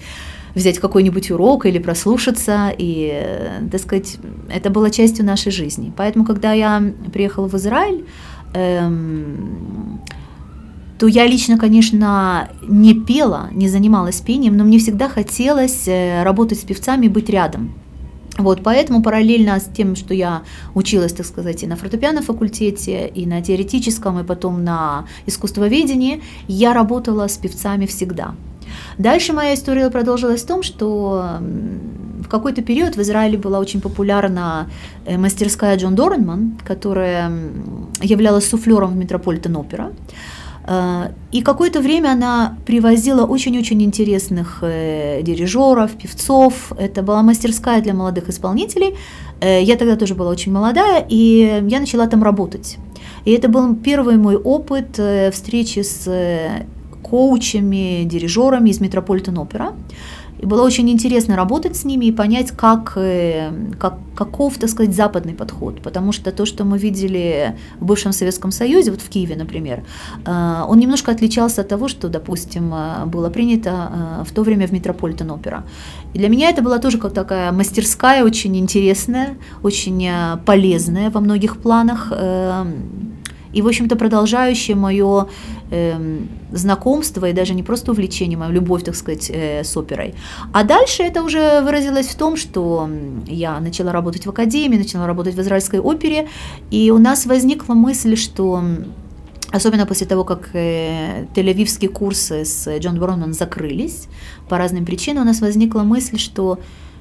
взять 0.56 0.80
какой-нибудь 0.80 1.32
урок 1.32 1.66
или 1.66 1.80
прослушаться. 1.80 2.74
И, 2.78 3.70
так 3.72 3.82
сказать, 3.82 4.18
это 4.50 4.70
было 4.70 4.90
частью 4.90 5.26
нашей 5.26 5.52
жизни. 5.52 5.94
Поэтому, 5.96 6.26
когда 6.26 6.54
я 6.54 6.82
приехала 7.14 7.48
в 7.48 7.54
Израиль, 7.56 8.06
эм, 8.54 10.02
то 10.98 11.08
я 11.08 11.28
лично, 11.28 11.58
конечно, 11.58 12.50
не 12.68 12.96
пела, 12.96 13.50
не 13.52 13.70
занималась 13.70 14.20
пением, 14.22 14.58
но 14.58 14.64
мне 14.64 14.80
всегда 14.80 15.10
хотелось 15.10 15.88
э, 15.88 16.24
работать 16.24 16.60
с 16.60 16.64
певцами, 16.64 17.08
быть 17.08 17.30
рядом 17.30 17.74
Вот, 18.38 18.62
поэтому 18.64 19.02
параллельно 19.02 19.60
с 19.60 19.66
тем, 19.66 19.96
что 19.96 20.14
я 20.14 20.44
училась, 20.76 21.14
так 21.14 21.26
сказать, 21.26 21.64
и 21.64 21.68
на 21.68 21.76
фортепиано 21.76 22.22
факультете, 22.22 23.08
и 23.08 23.26
на 23.26 23.42
теоретическом, 23.42 24.20
и 24.20 24.24
потом 24.24 24.64
на 24.64 25.06
искусствоведении, 25.26 26.22
я 26.48 26.74
работала 26.74 27.28
с 27.28 27.38
певцами 27.38 27.86
всегда. 27.86 28.36
Дальше 28.98 29.34
моя 29.34 29.54
история 29.54 29.90
продолжилась 29.90 30.44
в 30.44 30.48
том, 30.48 30.62
что 30.62 31.40
в 32.24 32.28
какой-то 32.28 32.62
период 32.62 32.96
в 32.96 33.02
Израиле 33.02 33.38
была 33.38 33.60
очень 33.60 33.82
популярна 33.82 34.70
э, 35.06 35.18
мастерская 35.18 35.78
Джон 35.78 35.96
Дорнман, 35.96 36.58
которая 36.66 37.32
являлась 38.02 38.50
суфлером 38.50 38.92
в 38.92 38.96
Метрополитен 38.98 39.56
Опера. 39.56 39.92
Э, 39.92 39.92
и 41.32 41.42
какое-то 41.42 41.80
время 41.80 42.10
она 42.10 42.58
привозила 42.66 43.26
очень-очень 43.26 43.82
интересных 43.84 44.60
э, 44.62 45.22
дирижеров, 45.22 45.92
певцов. 45.92 46.74
Это 46.78 47.02
была 47.04 47.24
мастерская 47.24 47.82
для 47.82 47.94
молодых 47.94 48.28
исполнителей. 48.30 48.96
Я 49.42 49.76
тогда 49.78 49.96
тоже 49.96 50.16
была 50.16 50.30
очень 50.32 50.52
молодая, 50.52 51.06
и 51.08 51.64
я 51.68 51.80
начала 51.80 52.08
там 52.08 52.24
работать. 52.24 52.78
И 53.24 53.32
это 53.32 53.50
был 53.50 53.76
первый 53.76 54.18
мой 54.18 54.36
опыт 54.36 55.00
встречи 55.32 55.84
с 55.84 56.10
коучами, 57.02 58.04
дирижерами 58.04 58.70
из 58.70 58.82
Метрополитен 58.82 59.38
Опера. 59.38 59.74
И 60.40 60.46
было 60.46 60.64
очень 60.64 60.90
интересно 60.90 61.36
работать 61.36 61.76
с 61.76 61.86
ними 61.86 62.06
и 62.06 62.12
понять, 62.12 62.52
как, 62.52 62.94
э, 62.96 63.52
как, 63.80 63.98
каков, 64.16 64.58
так 64.58 64.70
сказать, 64.70 64.96
западный 64.96 65.34
подход. 65.34 65.82
Потому 65.82 66.12
что 66.12 66.32
то, 66.32 66.46
что 66.46 66.64
мы 66.64 66.78
видели 66.78 67.56
в 67.80 67.86
бывшем 67.86 68.12
Советском 68.12 68.52
Союзе, 68.52 68.92
вот 68.92 69.02
в 69.02 69.10
Киеве, 69.10 69.36
например, 69.36 69.84
э, 70.26 70.64
он 70.68 70.80
немножко 70.80 71.12
отличался 71.12 71.62
от 71.62 71.68
того, 71.68 71.88
что, 71.88 72.10
допустим, 72.10 72.74
э, 72.74 73.06
было 73.06 73.30
принято 73.30 74.24
в 74.26 74.34
то 74.34 74.44
время 74.44 74.68
в 74.68 74.72
Метрополитен 74.72 75.32
Опера. 75.32 75.64
И 76.14 76.20
для 76.20 76.30
меня 76.30 76.50
это 76.50 76.62
была 76.62 76.78
тоже 76.80 76.98
как 76.98 77.14
такая 77.14 77.52
мастерская, 77.52 78.24
очень 78.24 78.56
интересная, 78.58 79.38
очень 79.64 80.10
полезная 80.46 81.10
во 81.10 81.20
многих 81.20 81.58
планах 81.58 82.12
и, 83.58 83.62
в 83.62 83.68
общем-то, 83.68 83.96
продолжающее 83.96 84.76
мое 84.76 85.28
э, 85.72 86.20
знакомство 86.52 87.26
и 87.26 87.34
даже 87.34 87.56
не 87.56 87.64
просто 87.64 87.92
увлечение, 87.92 88.38
мою 88.38 88.52
любовь, 88.52 88.84
так 88.84 88.96
сказать, 88.96 89.32
э, 89.34 89.64
с 89.64 89.76
оперой. 89.76 90.14
А 90.54 90.64
дальше 90.64 91.02
это 91.02 91.24
уже 91.24 91.62
выразилось 91.62 92.08
в 92.08 92.16
том, 92.16 92.38
что 92.38 92.88
я 93.26 93.60
начала 93.60 93.92
работать 93.92 94.28
в 94.28 94.30
академии, 94.30 94.78
начала 94.78 95.08
работать 95.08 95.34
в 95.34 95.42
израильской 95.42 95.80
опере, 95.80 96.28
и 96.70 96.92
у 96.92 97.00
нас 97.00 97.26
возникла 97.26 97.74
мысль, 97.74 98.16
что 98.16 98.64
Особенно 99.50 99.86
после 99.86 100.06
того, 100.06 100.26
как 100.26 100.50
э, 100.54 101.26
тель-авивские 101.34 101.88
курсы 101.88 102.44
с 102.44 102.78
Джон 102.80 103.00
Бронман 103.00 103.34
закрылись 103.34 104.08
по 104.50 104.58
разным 104.58 104.86
причинам, 104.86 105.24
у 105.24 105.26
нас 105.26 105.40
возникла 105.40 105.84
мысль, 105.84 106.18
что 106.20 106.60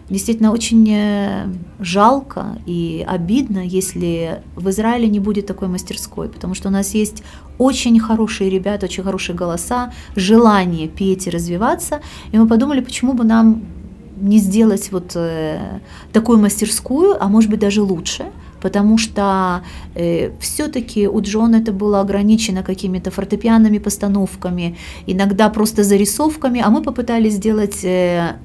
Действительно, 0.08 0.52
очень 0.52 0.88
э, 0.88 1.48
жалко 1.80 2.58
и 2.64 3.04
обидно, 3.08 3.58
если 3.58 4.40
в 4.54 4.70
Израиле 4.70 5.08
не 5.08 5.18
будет 5.18 5.46
такой 5.46 5.66
мастерской, 5.66 6.28
потому 6.28 6.54
что 6.54 6.68
у 6.68 6.70
нас 6.70 6.94
есть 6.94 7.24
очень 7.58 7.98
хорошие 7.98 8.48
ребята, 8.48 8.86
очень 8.86 9.02
хорошие 9.02 9.34
голоса, 9.34 9.92
желание 10.14 10.86
петь 10.86 11.26
и 11.26 11.30
развиваться, 11.30 12.00
и 12.30 12.38
мы 12.38 12.46
подумали, 12.46 12.80
почему 12.80 13.14
бы 13.14 13.24
нам 13.24 13.62
не 14.20 14.38
сделать 14.38 14.92
вот 14.92 15.12
э, 15.16 15.80
такую 16.12 16.38
мастерскую, 16.38 17.16
а 17.20 17.28
может 17.28 17.50
быть 17.50 17.58
даже 17.58 17.82
лучше, 17.82 18.26
потому 18.60 18.98
что 18.98 19.62
э, 19.94 20.30
все-таки 20.40 21.08
у 21.08 21.20
Джона 21.20 21.56
это 21.56 21.72
было 21.72 22.00
ограничено 22.00 22.62
какими-то 22.62 23.10
фортепианными 23.10 23.78
постановками, 23.78 24.76
иногда 25.06 25.48
просто 25.48 25.82
зарисовками, 25.82 26.62
а 26.64 26.70
мы 26.70 26.82
попытались 26.82 27.34
сделать 27.34 27.84
э, 27.84 28.36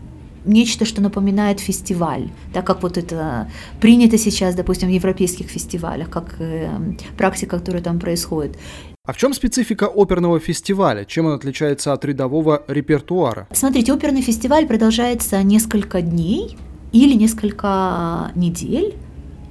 нечто, 0.45 0.85
что 0.85 1.01
напоминает 1.01 1.59
фестиваль, 1.59 2.29
так 2.53 2.65
как 2.65 2.83
вот 2.83 2.97
это 2.97 3.49
принято 3.79 4.17
сейчас, 4.17 4.55
допустим, 4.55 4.89
в 4.89 4.91
европейских 4.91 5.47
фестивалях, 5.47 6.09
как 6.09 6.35
э, 6.39 6.69
практика, 7.17 7.57
которая 7.57 7.81
там 7.81 7.99
происходит. 7.99 8.57
А 9.03 9.13
в 9.13 9.17
чем 9.17 9.33
специфика 9.33 9.87
оперного 9.87 10.39
фестиваля? 10.39 11.05
Чем 11.05 11.25
он 11.25 11.33
отличается 11.33 11.91
от 11.91 12.05
рядового 12.05 12.63
репертуара? 12.67 13.47
Смотрите, 13.51 13.93
оперный 13.93 14.21
фестиваль 14.21 14.67
продолжается 14.67 15.41
несколько 15.41 16.01
дней 16.01 16.57
или 16.91 17.15
несколько 17.15 18.31
недель 18.35 18.95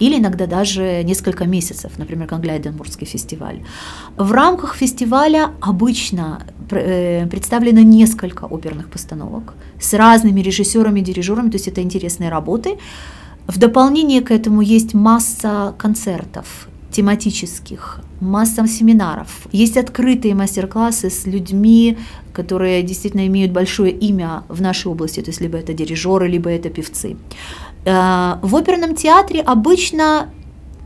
или 0.00 0.18
иногда 0.18 0.46
даже 0.46 1.02
несколько 1.04 1.44
месяцев, 1.44 1.92
например, 1.98 2.26
как 2.26 2.40
Глайденбургский 2.40 3.06
фестиваль. 3.06 3.60
В 4.16 4.32
рамках 4.32 4.74
фестиваля 4.74 5.50
обычно 5.60 6.42
э, 6.70 7.26
представлено 7.26 7.82
несколько 7.82 8.44
оперных 8.46 8.88
постановок 8.88 9.54
с 9.80 9.94
разными 9.94 10.40
режиссерами, 10.40 11.00
дирижерами, 11.00 11.50
то 11.50 11.56
есть 11.56 11.68
это 11.68 11.82
интересные 11.82 12.30
работы. 12.30 12.78
В 13.46 13.58
дополнение 13.58 14.20
к 14.20 14.30
этому 14.30 14.62
есть 14.62 14.94
масса 14.94 15.74
концертов 15.78 16.68
тематических, 16.90 18.00
масса 18.20 18.66
семинаров. 18.66 19.46
Есть 19.52 19.76
открытые 19.76 20.34
мастер-классы 20.34 21.08
с 21.08 21.26
людьми, 21.26 21.96
которые 22.32 22.82
действительно 22.82 23.26
имеют 23.26 23.52
большое 23.52 23.92
имя 23.92 24.42
в 24.48 24.60
нашей 24.60 24.88
области, 24.88 25.20
то 25.20 25.30
есть 25.30 25.40
либо 25.40 25.58
это 25.58 25.72
дирижеры, 25.72 26.28
либо 26.28 26.50
это 26.50 26.68
певцы. 26.70 27.16
Э, 27.84 28.36
в 28.42 28.56
оперном 28.56 28.94
театре 28.94 29.40
обычно 29.40 30.28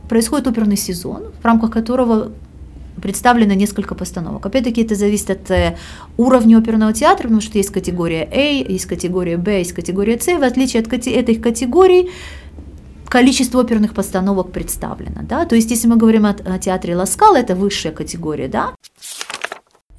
происходит 0.09 0.47
оперный 0.47 0.77
сезон, 0.77 1.31
в 1.41 1.45
рамках 1.45 1.71
которого 1.71 2.31
представлено 3.01 3.53
несколько 3.53 3.95
постановок. 3.95 4.45
Опять-таки 4.45 4.83
это 4.83 4.95
зависит 4.95 5.29
от 5.29 5.51
э, 5.51 5.77
уровня 6.17 6.57
оперного 6.57 6.93
театра, 6.93 7.23
потому 7.23 7.41
что 7.41 7.57
есть 7.57 7.71
категория 7.71 8.27
A, 8.31 8.71
есть 8.71 8.85
категория 8.85 9.37
B, 9.37 9.59
есть 9.59 9.73
категория 9.73 10.19
C. 10.19 10.37
В 10.37 10.43
отличие 10.43 10.81
от 10.81 10.93
этих 10.93 11.41
категорий, 11.41 12.11
количество 13.07 13.61
оперных 13.61 13.93
постановок 13.93 14.51
представлено. 14.51 15.21
Да? 15.23 15.45
То 15.45 15.55
есть, 15.55 15.69
если 15.71 15.87
мы 15.87 15.97
говорим 15.97 16.25
о, 16.25 16.29
о 16.31 16.59
театре 16.59 16.95
Ласкал, 16.95 17.35
это 17.35 17.55
высшая 17.55 17.91
категория, 17.91 18.47
да? 18.47 18.74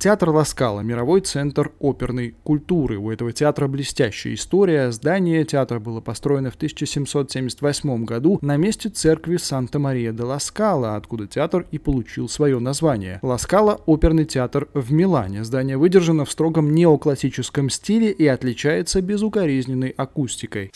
Театр 0.07 0.31
Ласкала– 0.31 0.81
мировой 0.83 1.21
центр 1.21 1.73
оперной 1.81 2.37
культуры. 2.45 2.97
У 2.97 3.11
этого 3.11 3.33
театра 3.33 3.67
блестящая 3.67 4.35
история. 4.35 4.93
Здание 4.93 5.45
театра 5.45 5.81
было 5.81 6.01
построено 6.01 6.53
в 6.53 6.55
1778 6.55 8.05
году 8.05 8.39
на 8.41 8.57
месте 8.57 8.89
церкви 8.89 9.37
Санта-Мария 9.37 10.13
де 10.13 10.23
Ласкала, 10.23 10.95
откуда 10.95 11.27
театр 11.27 11.67
и 11.73 11.79
получил 11.79 12.29
свое 12.29 12.61
название. 12.61 13.19
Ласкала– 13.21 13.81
оперный 13.87 14.27
театр 14.27 14.69
в 14.75 14.93
Милане. 14.93 15.43
Здание 15.43 15.77
выдержано 15.77 16.25
в 16.25 16.31
строгом 16.31 16.73
неоклассическом 16.73 17.69
стиле 17.69 18.13
и 18.13 18.29
отличается 18.29 19.03
безукоризненной 19.03 19.89
акустикой. 19.89 20.71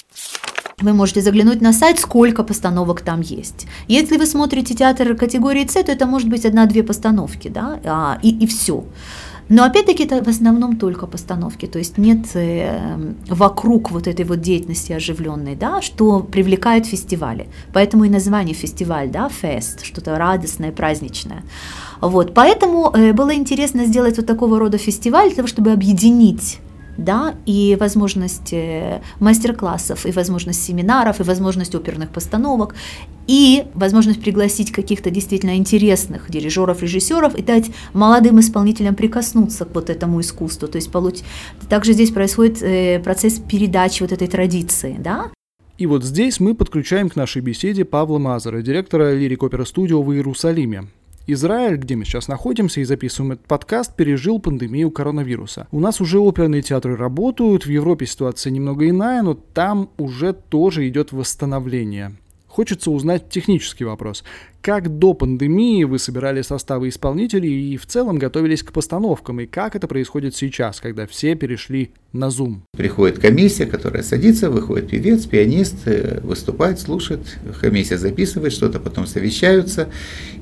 Вы 0.81 0.93
можете 0.93 1.21
заглянуть 1.21 1.61
на 1.61 1.73
сайт, 1.73 1.99
сколько 1.99 2.43
постановок 2.43 3.01
там 3.03 3.21
есть. 3.21 3.67
Если 3.89 4.17
вы 4.17 4.27
смотрите 4.27 4.75
театр 4.75 5.15
категории 5.15 5.67
С, 5.67 5.75
то 5.75 5.93
это 5.93 6.07
может 6.07 6.29
быть 6.29 6.47
одна-две 6.47 6.83
постановки, 6.83 7.49
да, 7.49 7.81
а, 7.85 8.19
и, 8.23 8.31
и 8.31 8.47
все. 8.47 8.85
Но 9.51 9.65
опять-таки 9.65 10.05
это 10.05 10.23
в 10.23 10.29
основном 10.29 10.77
только 10.77 11.09
постановки, 11.09 11.67
то 11.67 11.79
есть 11.79 11.99
нет 11.99 12.27
э, 12.35 12.79
вокруг 13.29 13.91
вот 13.91 14.07
этой 14.07 14.25
вот 14.25 14.41
деятельности 14.41 14.93
оживленной, 14.93 15.57
да, 15.57 15.83
что 15.83 16.21
привлекает 16.21 16.87
фестивали. 16.87 17.49
Поэтому 17.73 18.05
и 18.05 18.09
название 18.09 18.55
фестиваль, 18.55 19.11
да, 19.11 19.29
фест, 19.29 19.85
что-то 19.85 20.17
радостное, 20.17 20.71
праздничное. 20.71 21.43
Вот, 22.01 22.33
поэтому 22.33 22.93
э, 22.95 23.13
было 23.13 23.35
интересно 23.35 23.87
сделать 23.87 24.19
вот 24.19 24.27
такого 24.27 24.61
рода 24.61 24.79
фестиваль 24.79 25.27
для 25.27 25.37
того, 25.37 25.49
чтобы 25.49 25.73
объединить 25.73 26.61
да, 26.97 27.35
и 27.47 27.77
возможность 27.79 28.55
мастер-классов, 29.21 30.07
и 30.07 30.13
возможность 30.13 30.63
семинаров, 30.63 31.21
и 31.21 31.23
возможность 31.23 31.75
оперных 31.75 32.11
постановок, 32.11 32.75
и 33.27 33.65
возможность 33.75 34.21
пригласить 34.21 34.73
каких-то 34.73 35.11
действительно 35.11 35.57
интересных 35.57 36.31
дирижеров, 36.31 36.83
режиссеров 36.83 37.35
и 37.37 37.43
дать 37.43 37.71
молодым 37.93 38.41
исполнителям 38.41 38.95
прикоснуться 38.95 39.65
к 39.65 39.75
вот 39.75 39.89
этому 39.89 40.21
искусству. 40.21 40.69
То 40.69 40.77
есть 40.77 40.91
получ... 40.91 41.21
также 41.69 41.93
здесь 41.93 42.11
происходит 42.11 42.63
э, 42.63 43.01
процесс 43.01 43.39
передачи 43.39 44.03
вот 44.03 44.13
этой 44.13 44.27
традиции, 44.27 44.97
да, 44.99 45.31
и 45.81 45.87
вот 45.87 46.05
здесь 46.05 46.41
мы 46.41 46.55
подключаем 46.55 47.09
к 47.09 47.17
нашей 47.17 47.41
беседе 47.41 47.87
Павла 47.87 48.19
Мазера, 48.19 48.61
директора 48.61 49.15
Лирик 49.15 49.43
Опера 49.43 49.65
Студио 49.65 50.03
в 50.03 50.13
Иерусалиме. 50.13 50.89
Израиль, 51.33 51.77
где 51.77 51.97
мы 51.97 52.05
сейчас 52.05 52.29
находимся 52.29 52.81
и 52.81 52.85
записываем 52.85 53.33
этот 53.33 53.47
подкаст, 53.47 53.95
пережил 53.97 54.41
пандемию 54.41 54.91
коронавируса. 54.91 55.69
У 55.71 55.81
нас 55.81 56.01
уже 56.01 56.19
оперные 56.19 56.63
театры 56.63 56.97
работают, 56.97 57.67
в 57.67 57.71
Европе 57.71 58.07
ситуация 58.07 58.51
немного 58.51 58.89
иная, 58.89 59.23
но 59.23 59.35
там 59.35 59.91
уже 59.99 60.33
тоже 60.33 60.89
идет 60.89 61.13
восстановление. 61.13 62.17
Хочется 62.47 62.91
узнать 62.91 63.29
технический 63.31 63.85
вопрос. 63.85 64.25
Как 64.63 64.99
до 64.99 65.15
пандемии 65.15 65.85
вы 65.85 65.99
собирали 65.99 66.43
составы 66.43 66.91
исполнителей 66.91 67.73
и 67.73 67.79
в 67.79 67.87
целом 67.87 68.19
готовились 68.19 68.63
к 68.63 68.73
постановкам, 68.73 69.41
и 69.41 69.47
как 69.47 69.75
это 69.75 69.89
происходит 69.89 70.37
сейчас, 70.37 70.81
когда 70.81 71.07
все 71.07 71.35
перешли 71.35 71.93
на 72.13 72.27
Zoom? 72.27 72.57
Приходит 72.77 73.19
комиссия, 73.19 73.65
которая 73.65 74.03
садится, 74.03 74.51
выходит 74.51 74.91
певец, 74.91 75.25
пианист, 75.25 75.77
э, 75.87 76.21
выступает, 76.23 76.79
слушает, 76.79 77.21
комиссия 77.59 77.97
записывает 77.97 78.53
что-то, 78.53 78.81
потом 78.81 79.07
совещаются 79.07 79.89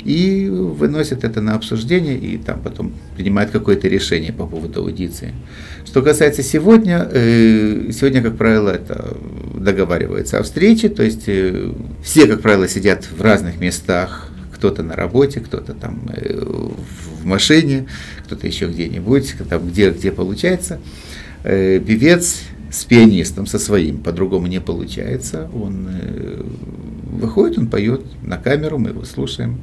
и 0.02 0.48
выносят 0.48 1.22
это 1.22 1.40
на 1.40 1.54
обсуждение, 1.54 2.18
и 2.18 2.38
там 2.38 2.60
потом 2.60 2.94
принимают 3.16 3.52
какое-то 3.52 3.86
решение 3.86 4.32
по 4.32 4.48
поводу 4.48 4.80
аудиции. 4.80 5.32
Что 5.86 6.02
касается 6.02 6.42
сегодня, 6.42 7.08
э, 7.10 7.90
сегодня, 7.92 8.20
как 8.20 8.36
правило, 8.36 8.70
это 8.70 9.16
договариваются 9.54 10.38
о 10.38 10.42
встрече, 10.42 10.88
то 10.88 11.04
есть 11.04 11.24
э, 11.28 11.72
все, 12.02 12.26
как 12.26 12.40
правило, 12.40 12.66
сидят 12.66 13.04
в 13.04 13.22
разных 13.22 13.60
местах, 13.60 14.07
кто-то 14.58 14.82
на 14.82 14.96
работе, 14.96 15.40
кто-то 15.40 15.72
там 15.72 16.00
э, 16.14 16.38
в 16.38 17.24
машине, 17.24 17.86
кто-то 18.24 18.46
еще 18.46 18.66
где-нибудь, 18.66 19.34
там, 19.48 19.68
где, 19.68 19.90
где 19.90 20.12
получается. 20.12 20.80
Э, 21.44 21.80
певец 21.80 22.42
с 22.70 22.84
пианистом, 22.84 23.46
со 23.46 23.58
своим, 23.58 23.98
по-другому 23.98 24.46
не 24.46 24.60
получается. 24.60 25.48
Он 25.54 25.88
выходит, 27.04 27.58
он 27.58 27.68
поет 27.68 28.02
на 28.22 28.36
камеру, 28.36 28.78
мы 28.78 28.90
его 28.90 29.04
слушаем. 29.04 29.58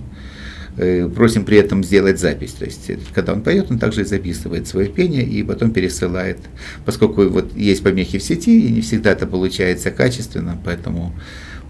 Э, 0.77 1.07
просим 1.07 1.45
при 1.45 1.57
этом 1.57 1.83
сделать 1.83 2.19
запись. 2.19 2.51
То 2.51 2.65
есть, 2.65 2.89
э, 2.89 2.97
когда 3.13 3.31
он 3.31 3.41
поет, 3.41 3.67
он 3.71 3.79
также 3.79 4.03
записывает 4.03 4.67
свое 4.67 4.89
пение 4.89 5.23
и 5.23 5.41
потом 5.41 5.71
пересылает, 5.71 6.39
поскольку 6.85 7.29
вот 7.29 7.55
есть 7.55 7.81
помехи 7.81 8.17
в 8.17 8.23
сети, 8.23 8.59
и 8.59 8.71
не 8.71 8.81
всегда 8.81 9.11
это 9.11 9.25
получается 9.25 9.91
качественно, 9.91 10.57
поэтому 10.65 11.13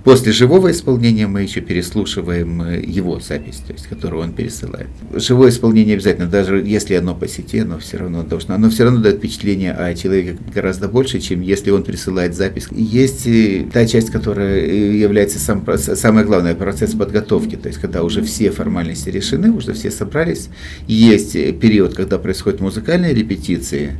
После 0.05 0.31
живого 0.31 0.69
исполнения 0.69 1.25
мы 1.25 1.41
еще 1.41 1.61
переслушиваем 1.61 2.61
э, 2.61 2.79
его 2.79 3.19
запись, 3.19 3.63
то 3.65 3.73
есть, 3.73 3.87
которую 3.87 4.21
он 4.21 4.33
пересылает. 4.33 4.85
Живое 5.15 5.49
исполнение 5.49 5.95
обязательно, 5.95 6.27
даже 6.27 6.57
если 6.63 6.93
оно 6.93 7.15
по 7.15 7.27
сети, 7.27 7.57
оно 7.57 7.79
все 7.79 7.97
равно 7.97 8.21
должно, 8.21 8.53
оно 8.53 8.69
все 8.69 8.83
равно 8.83 9.01
дает 9.01 9.17
впечатление 9.17 9.73
о 9.73 9.95
человеке 9.95 10.37
гораздо 10.53 10.89
больше, 10.89 11.19
чем 11.19 11.41
если 11.41 11.71
он 11.71 11.83
присылает 11.83 12.35
запись. 12.35 12.67
Есть 12.69 13.25
э, 13.25 13.65
та 13.73 13.87
часть, 13.87 14.11
которая 14.11 14.59
э, 14.59 14.95
является 14.95 15.39
сам, 15.39 15.65
самое 15.75 16.23
главное, 16.23 16.53
процесс 16.53 16.93
подготовки, 16.93 17.55
то 17.55 17.67
есть, 17.67 17.81
когда 17.81 18.03
уже 18.03 18.21
все 18.21 18.51
формальности 18.51 19.09
решены, 19.09 19.49
уже 19.49 19.73
все 19.73 19.89
собрались. 19.89 20.49
Есть 20.85 21.33
период, 21.59 21.95
когда 21.95 22.19
происходят 22.19 22.61
музыкальные 22.61 23.15
репетиции, 23.15 23.93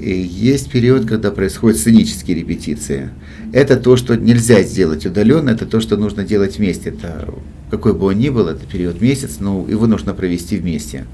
есть 0.00 0.70
период, 0.70 1.06
когда 1.06 1.30
происходят 1.30 1.78
сценические 1.78 2.38
репетиции. 2.38 3.10
Это 3.52 3.76
то, 3.76 3.96
что 3.96 4.16
нельзя 4.16 4.62
сделать 4.62 5.06
удаленно, 5.06 5.50
это 5.50 5.66
то, 5.66 5.80
что 5.80 5.96
нужно 5.96 6.24
делать 6.24 6.58
вместе. 6.58 6.90
Это 6.90 7.28
какой 7.70 7.94
бы 7.94 8.06
он 8.06 8.18
ни 8.18 8.28
был, 8.28 8.48
это 8.48 8.64
период 8.66 9.00
месяц, 9.00 9.36
но 9.40 9.66
его 9.68 9.86
нужно 9.86 10.14
провести 10.14 10.56
вместе. 10.56 11.06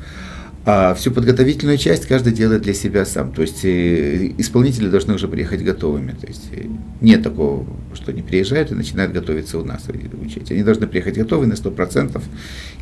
А 0.69 0.95
всю 0.95 1.13
подготовительную 1.13 1.79
часть 1.79 2.07
каждый 2.07 2.33
делает 2.33 2.63
для 2.63 2.75
себя 2.75 3.05
сам. 3.05 3.33
То 3.33 3.43
есть 3.43 3.65
э, 3.65 4.33
исполнители 4.37 4.89
должны 4.89 5.15
уже 5.15 5.29
приехать 5.29 5.63
готовыми. 5.63 6.11
То 6.11 6.27
есть 6.27 6.49
э, 6.51 6.67
нет 7.01 7.23
такого, 7.23 7.65
что 7.95 8.11
они 8.11 8.23
приезжают 8.23 8.73
и 8.73 8.75
начинают 8.75 9.13
готовиться 9.13 9.61
у 9.61 9.65
нас 9.65 9.85
учить. 10.21 10.51
Они 10.51 10.65
должны 10.65 10.89
приехать 10.89 11.17
готовы 11.17 11.47
на 11.47 11.53
100% 11.53 12.21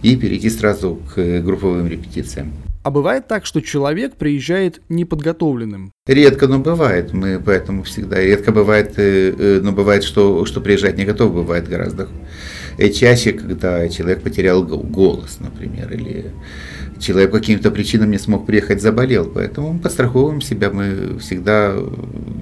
и 0.03 0.17
перейти 0.17 0.49
сразу 0.49 0.99
к 1.15 1.41
групповым 1.43 1.87
репетициям. 1.87 2.53
А 2.85 2.91
бывает 2.91 3.27
так, 3.27 3.47
что 3.47 3.63
человек 3.63 4.17
приезжает 4.17 4.83
неподготовленным? 4.91 5.91
Редко, 6.07 6.47
но 6.49 6.59
бывает. 6.59 7.15
Мы 7.15 7.41
поэтому 7.41 7.83
всегда... 7.83 8.21
Редко 8.21 8.53
бывает, 8.53 8.99
э, 8.99 9.35
э, 9.39 9.61
но 9.63 9.73
бывает, 9.73 10.05
что, 10.05 10.45
что 10.45 10.61
приезжать 10.61 10.99
не 10.99 11.07
готов, 11.07 11.33
бывает 11.33 11.67
гораздо 11.67 12.09
э, 12.77 12.91
чаще, 12.91 13.33
когда 13.33 13.89
человек 13.89 14.21
потерял 14.21 14.63
голос, 14.63 15.39
например, 15.41 15.95
или 15.95 16.27
человек 17.01 17.31
по 17.31 17.39
каким-то 17.39 17.71
причинам 17.71 18.11
не 18.11 18.19
смог 18.19 18.45
приехать, 18.45 18.83
заболел. 18.83 19.31
Поэтому 19.33 19.73
мы 19.73 19.79
подстраховываем 19.79 20.43
себя, 20.43 20.69
мы 20.69 21.19
всегда 21.21 21.75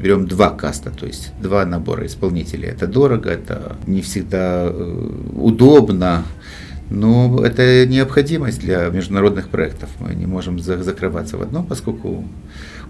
берем 0.02 0.26
два 0.26 0.50
каста, 0.50 0.90
то 0.90 1.06
есть 1.06 1.30
два 1.40 1.64
набора 1.64 2.04
исполнителей. 2.04 2.68
Это 2.68 2.88
дорого, 2.88 3.30
это 3.30 3.76
не 3.86 4.02
всегда 4.02 4.72
удобно, 5.36 6.24
но 6.92 7.42
это 7.42 7.86
необходимость 7.86 8.60
для 8.60 8.88
международных 8.88 9.48
проектов. 9.48 9.88
Мы 9.98 10.14
не 10.14 10.26
можем 10.26 10.58
закрываться 10.58 11.38
в 11.38 11.42
одном, 11.42 11.66
поскольку 11.66 12.24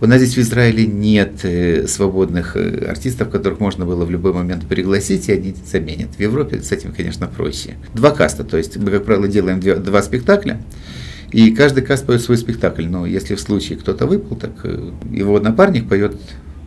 у 0.01 0.07
нас 0.07 0.21
здесь 0.21 0.37
в 0.37 0.41
Израиле 0.41 0.87
нет 0.87 1.45
э, 1.45 1.87
свободных 1.87 2.57
э, 2.57 2.85
артистов, 2.87 3.31
которых 3.31 3.61
можно 3.61 3.87
было 3.87 4.05
в 4.05 4.11
любой 4.11 4.33
момент 4.33 4.67
пригласить, 4.67 5.29
и 5.29 5.33
они 5.33 5.55
заменят. 5.65 6.17
В 6.17 6.21
Европе 6.21 6.61
с 6.61 6.73
этим, 6.73 6.93
конечно, 6.93 7.29
проще. 7.29 7.75
Два 7.95 8.11
каста, 8.11 8.43
то 8.43 8.57
есть 8.57 8.77
мы, 8.77 8.91
как 8.91 9.05
правило, 9.05 9.29
делаем 9.29 9.61
два 9.61 10.03
спектакля, 10.03 10.61
и 11.31 11.53
каждый 11.55 11.85
каст 11.85 12.05
поет 12.05 12.23
свой 12.23 12.39
спектакль. 12.39 12.87
Но 12.87 13.07
если 13.07 13.37
в 13.37 13.41
случае 13.41 13.79
кто-то 13.79 14.07
выпал, 14.07 14.37
так 14.37 14.51
э, 14.65 14.91
его 15.13 15.39
напарник 15.39 15.89
поет 15.89 16.17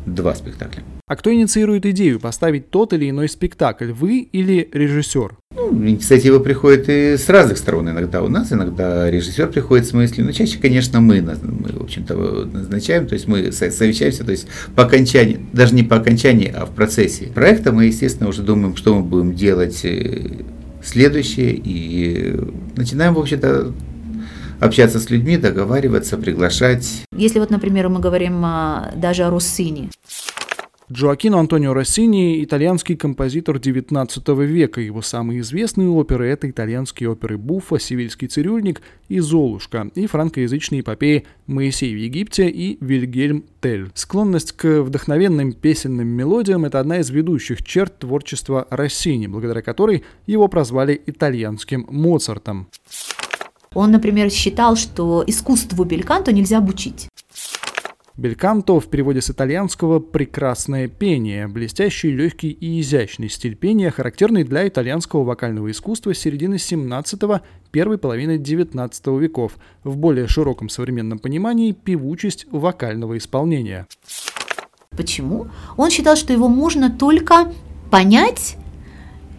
два 0.06 0.34
спектакля. 0.36 0.84
А 1.08 1.15
кто 1.15 1.32
инициирует 1.32 1.86
идею 1.86 2.20
поставить 2.20 2.72
тот 2.72 2.91
или 2.91 3.12
иной 3.12 3.30
спектакль, 3.30 3.91
вы 3.91 4.22
или 4.22 4.68
режиссер? 4.74 5.38
Ну, 5.56 5.72
инициатива 5.88 6.39
приходит 6.39 6.89
и 6.89 7.15
с 7.15 7.30
разных 7.30 7.60
сторон. 7.60 7.91
Иногда 7.91 8.24
у 8.24 8.28
нас, 8.28 8.52
иногда 8.52 9.12
режиссер 9.12 9.50
приходит 9.50 9.86
с 9.86 9.94
мыслью. 9.94 10.26
Но 10.26 10.32
чаще, 10.32 10.58
конечно, 10.58 11.02
мы, 11.02 11.22
мы 11.22 11.80
в 11.80 11.84
общем-то, 11.84 12.15
назначаем, 12.52 13.06
то 13.06 13.13
есть 13.13 13.28
мы 13.28 13.52
совещаемся, 13.52 14.24
то 14.24 14.32
есть 14.32 14.48
по 14.76 14.86
окончании, 14.86 15.46
даже 15.54 15.76
не 15.76 15.84
по 15.84 15.98
окончании, 15.98 16.52
а 16.52 16.65
в 16.65 16.72
процессе 16.72 17.28
проекта 17.28 17.72
мы, 17.72 17.86
естественно, 17.86 18.28
уже 18.28 18.41
думаем, 18.41 18.76
что 18.76 18.96
мы 18.96 19.04
будем 19.04 19.36
делать 19.36 19.86
э, 19.86 20.41
следующее, 20.84 21.54
и 21.54 22.36
начинаем, 22.76 23.13
в 23.13 23.20
общем-то, 23.20 23.74
общаться 24.60 25.00
с 25.00 25.12
людьми, 25.12 25.38
договариваться, 25.38 26.18
приглашать. 26.18 27.04
Если 27.15 27.39
вот, 27.39 27.52
например, 27.52 27.89
мы 27.89 28.00
говорим 28.00 28.44
а, 28.44 28.91
даже 28.96 29.24
о 29.24 29.30
Руссине. 29.30 29.89
Джоакино 30.91 31.39
Антонио 31.39 31.74
Россини– 31.74 32.43
итальянский 32.45 32.95
композитор 32.95 33.58
XIX 33.58 34.45
века. 34.45 34.80
Его 34.82 35.02
самые 35.02 35.39
известные 35.39 35.89
оперы– 35.89 36.28
это 36.30 36.48
итальянские 36.48 37.10
оперы 37.10 37.39
«Буффа», 37.39 37.80
«Сивильский 37.80 38.28
цирюльник» 38.28 38.84
и 39.10 39.19
«Золушка» 39.19 39.89
и 39.95 40.06
франкоязычные 40.06 40.82
эпопеи 40.82 41.26
«Моисей 41.48 41.91
в 41.91 41.98
Египте» 41.98 42.50
и 42.50 42.78
«Вильгельм 42.86 43.45
Тель». 43.62 43.89
Склонность 43.95 44.52
к 44.52 44.84
вдохновенным 44.84 45.54
песенным 45.54 46.08
мелодиям– 46.08 46.65
это 46.65 46.80
одна 46.80 47.00
из 47.00 47.10
ведущих 47.10 47.63
черт 47.63 47.98
творчества 47.98 48.67
Россини, 48.69 49.26
благодаря 49.26 49.63
которой 49.63 50.04
его 50.28 50.48
прозвали 50.48 51.02
итальянским 51.08 51.88
Моцартом. 51.89 52.67
Он, 53.74 53.91
например, 53.91 54.30
считал, 54.30 54.76
что 54.76 55.24
искусству 55.26 55.84
бельканто 55.84 56.32
нельзя 56.32 56.60
обучить. 56.60 57.10
Бельканто 58.17 58.80
в 58.80 58.88
переводе 58.88 59.19
с 59.19 59.30
итальянского 59.30 59.99
«прекрасное 59.99 60.88
пение», 60.88 61.49
блестящий, 61.49 62.12
легкий 62.12 62.49
и 62.49 62.80
изящный 62.80 63.28
стиль 63.28 63.58
пения, 63.58 63.91
характерный 63.91 64.45
для 64.45 64.65
итальянского 64.65 65.25
вокального 65.25 65.69
искусства 65.69 66.13
середины 66.13 66.56
17-го, 66.56 67.41
первой 67.71 67.97
половины 67.97 68.38
19 68.38 69.08
веков, 69.19 69.58
в 69.84 69.97
более 69.97 70.28
широком 70.28 70.69
современном 70.69 71.19
понимании 71.19 71.73
певучесть 71.73 72.45
вокального 72.51 73.17
исполнения. 73.17 73.86
Почему? 74.91 75.47
Он 75.75 75.89
считал, 75.89 76.15
что 76.15 76.32
его 76.32 76.47
можно 76.47 76.89
только 76.89 77.51
понять 77.91 78.56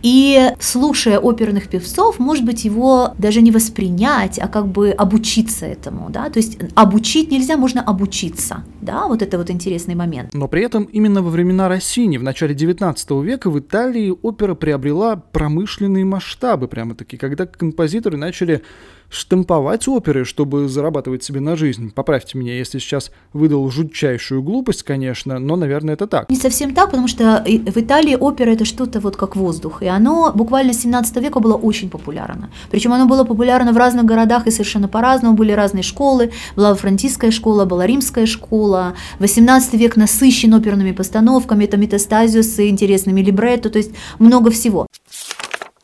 и 0.07 0.53
слушая 0.61 1.19
оперных 1.19 1.67
певцов, 1.67 2.21
может 2.21 2.45
быть, 2.45 2.65
его 2.65 3.15
даже 3.19 3.43
не 3.43 3.51
воспринять, 3.51 4.39
а 4.39 4.47
как 4.47 4.69
бы 4.69 4.91
обучиться 4.91 5.67
этому, 5.67 6.11
да, 6.11 6.31
то 6.31 6.39
есть 6.39 6.59
обучить 6.77 7.33
нельзя, 7.33 7.57
можно 7.57 7.83
обучиться, 7.83 8.63
да, 8.81 9.09
вот 9.09 9.21
это 9.21 9.37
вот 9.37 9.51
интересный 9.51 9.97
момент. 9.97 10.33
Но 10.33 10.47
при 10.47 10.63
этом 10.63 10.85
именно 10.85 11.23
во 11.23 11.31
времена 11.31 11.69
Россини, 11.69 12.19
в 12.19 12.23
начале 12.23 12.55
19 12.55 13.11
века 13.25 13.51
в 13.51 13.59
Италии 13.59 14.15
опера 14.23 14.55
приобрела 14.55 15.17
промышленные 15.17 16.05
масштабы, 16.05 16.69
прямо-таки, 16.69 17.17
когда 17.17 17.45
композиторы 17.45 18.17
начали 18.17 18.63
штамповать 19.09 19.89
оперы, 19.89 20.25
чтобы 20.25 20.69
зарабатывать 20.69 21.23
себе 21.23 21.41
на 21.41 21.57
жизнь. 21.57 21.93
Поправьте 21.95 22.39
меня, 22.39 22.55
если 22.55 22.79
сейчас 22.79 23.11
выдал 23.33 23.71
жутчайшую 23.71 24.43
глупость, 24.43 24.83
конечно, 24.83 25.39
но, 25.39 25.57
наверное, 25.57 25.95
это 25.95 26.07
так. 26.07 26.31
Не 26.31 26.37
совсем 26.37 26.75
так, 26.75 26.91
потому 26.91 27.09
что 27.09 27.45
в 27.47 27.77
Италии 27.77 28.15
опера 28.15 28.51
это 28.51 28.65
что-то 28.65 29.01
вот 29.01 29.17
как 29.17 29.37
воздух, 29.37 29.83
и 29.83 29.87
оно 29.87 30.33
буквально 30.35 30.73
с 30.73 30.81
17 30.81 31.17
века 31.17 31.41
было 31.41 31.55
очень 31.55 31.91
популярно. 31.91 32.51
Причем 32.71 32.93
оно 32.93 33.07
было 33.07 33.25
популярно 33.25 33.73
в 33.73 33.77
разных 33.77 34.05
городах 34.05 34.47
и 34.47 34.51
совершенно 34.51 34.89
по-разному, 34.89 35.37
были 35.37 35.53
разные 35.53 35.83
школы, 35.83 36.33
была 36.55 36.75
франтийская 36.75 37.31
школа, 37.31 37.65
была 37.65 37.87
римская 37.87 38.27
школа, 38.27 38.95
18 39.19 39.75
век 39.75 39.97
насыщен 39.97 40.55
оперными 40.55 40.93
постановками, 40.93 41.65
это 41.65 41.77
метастазио 41.77 42.43
с 42.43 42.59
интересными 42.61 43.21
либретто, 43.21 43.71
то 43.71 43.79
есть 43.79 43.93
много 44.19 44.51
всего. 44.51 44.87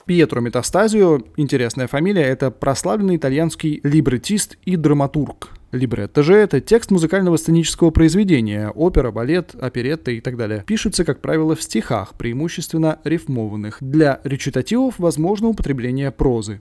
Пьетро 0.07 0.41
Метастазио, 0.41 1.21
интересная 1.37 1.87
фамилия, 1.87 2.23
это 2.23 2.51
прославленный 2.51 3.17
итальянский 3.17 3.81
либретист 3.85 4.57
и 4.65 4.77
драматург. 4.77 5.51
Либретто 5.71 6.23
же 6.23 6.35
это 6.35 6.61
текст 6.61 6.91
музыкального 6.91 7.37
сценического 7.37 7.91
произведения, 7.91 8.69
опера, 8.69 9.11
балет, 9.11 9.55
оперетта 9.55 10.11
и 10.11 10.21
так 10.21 10.37
далее. 10.37 10.65
Пишется, 10.67 11.05
как 11.05 11.21
правило, 11.21 11.57
в 11.57 11.63
стихах, 11.63 12.15
преимущественно 12.15 12.99
рифмованных. 13.05 13.79
Для 13.81 14.21
речитативов 14.25 14.99
возможно 14.99 15.49
употребление 15.49 16.11
прозы. 16.11 16.61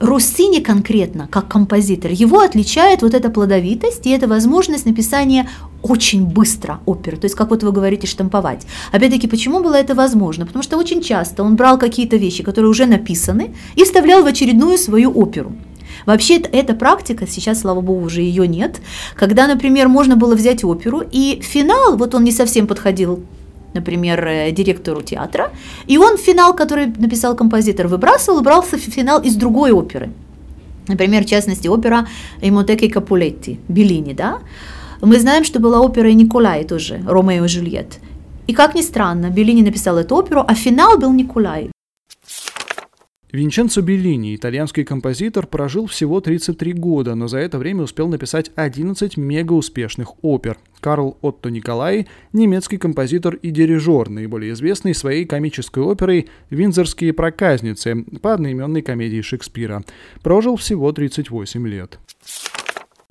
Руссини 0.00 0.60
конкретно, 0.60 1.26
как 1.28 1.48
композитор, 1.48 2.12
его 2.12 2.40
отличает 2.40 3.02
вот 3.02 3.14
эта 3.14 3.30
плодовитость 3.30 4.06
и 4.06 4.10
эта 4.10 4.28
возможность 4.28 4.86
написания 4.86 5.50
очень 5.82 6.24
быстро 6.24 6.80
оперы, 6.86 7.16
то 7.16 7.24
есть 7.24 7.34
как 7.34 7.50
вот 7.50 7.64
вы 7.64 7.72
говорите, 7.72 8.06
штамповать. 8.06 8.66
Опять-таки, 8.92 9.26
почему 9.26 9.60
было 9.60 9.74
это 9.74 9.96
возможно? 9.96 10.46
Потому 10.46 10.62
что 10.62 10.76
очень 10.76 11.02
часто 11.02 11.42
он 11.42 11.56
брал 11.56 11.78
какие-то 11.78 12.16
вещи, 12.16 12.44
которые 12.44 12.70
уже 12.70 12.86
написаны, 12.86 13.56
и 13.74 13.82
вставлял 13.82 14.22
в 14.22 14.26
очередную 14.26 14.78
свою 14.78 15.10
оперу. 15.10 15.52
Вообще 16.06 16.36
эта 16.36 16.74
практика, 16.74 17.26
сейчас, 17.26 17.60
слава 17.60 17.80
богу, 17.80 18.04
уже 18.04 18.22
ее 18.22 18.46
нет, 18.46 18.80
когда, 19.16 19.48
например, 19.48 19.88
можно 19.88 20.14
было 20.16 20.36
взять 20.36 20.62
оперу, 20.62 21.02
и 21.10 21.40
финал, 21.42 21.96
вот 21.96 22.14
он 22.14 22.22
не 22.22 22.32
совсем 22.32 22.68
подходил 22.68 23.24
например, 23.78 24.26
э, 24.26 24.52
директору 24.52 25.02
театра, 25.02 25.50
и 25.90 25.98
он 25.98 26.16
финал, 26.16 26.56
который 26.56 26.86
написал 26.98 27.36
композитор, 27.36 27.88
выбрасывал, 27.88 28.42
брался 28.42 28.76
в 28.76 28.80
финал 28.80 29.22
из 29.22 29.36
другой 29.36 29.72
оперы. 29.72 30.10
Например, 30.88 31.22
в 31.22 31.26
частности, 31.26 31.68
опера 31.68 32.06
«Эмотеки 32.42 32.88
Капулетти» 32.88 33.58
Беллини, 33.68 34.14
да? 34.14 34.38
Мы 35.02 35.20
знаем, 35.20 35.44
что 35.44 35.60
была 35.60 35.80
опера 35.80 36.12
«Николай» 36.12 36.64
тоже, 36.64 37.00
«Ромео 37.06 37.44
и 37.44 37.48
Жюльет». 37.48 37.98
И 38.48 38.54
как 38.54 38.74
ни 38.74 38.82
странно, 38.82 39.30
Беллини 39.30 39.62
написал 39.62 39.98
эту 39.98 40.16
оперу, 40.16 40.44
а 40.48 40.54
финал 40.54 40.98
был 40.98 41.12
Николай. 41.12 41.70
Винченцо 43.30 43.82
Беллини, 43.82 44.34
итальянский 44.34 44.84
композитор, 44.84 45.46
прожил 45.46 45.86
всего 45.86 46.22
33 46.22 46.72
года, 46.72 47.14
но 47.14 47.28
за 47.28 47.38
это 47.38 47.58
время 47.58 47.82
успел 47.82 48.08
написать 48.08 48.50
11 48.56 49.18
мегауспешных 49.18 50.24
опер. 50.24 50.56
Карл 50.80 51.18
Отто 51.20 51.50
Николай– 51.50 52.06
немецкий 52.32 52.78
композитор 52.78 53.34
и 53.34 53.50
дирижер, 53.50 54.08
наиболее 54.08 54.54
известный 54.54 54.94
своей 54.94 55.26
комической 55.26 55.82
оперой 55.82 56.28
«Виндзорские 56.48 57.12
проказницы» 57.12 58.02
по 58.22 58.32
одноименной 58.32 58.80
комедии 58.80 59.20
Шекспира. 59.20 59.84
Прожил 60.22 60.56
всего 60.56 60.90
38 60.90 61.68
лет. 61.68 61.98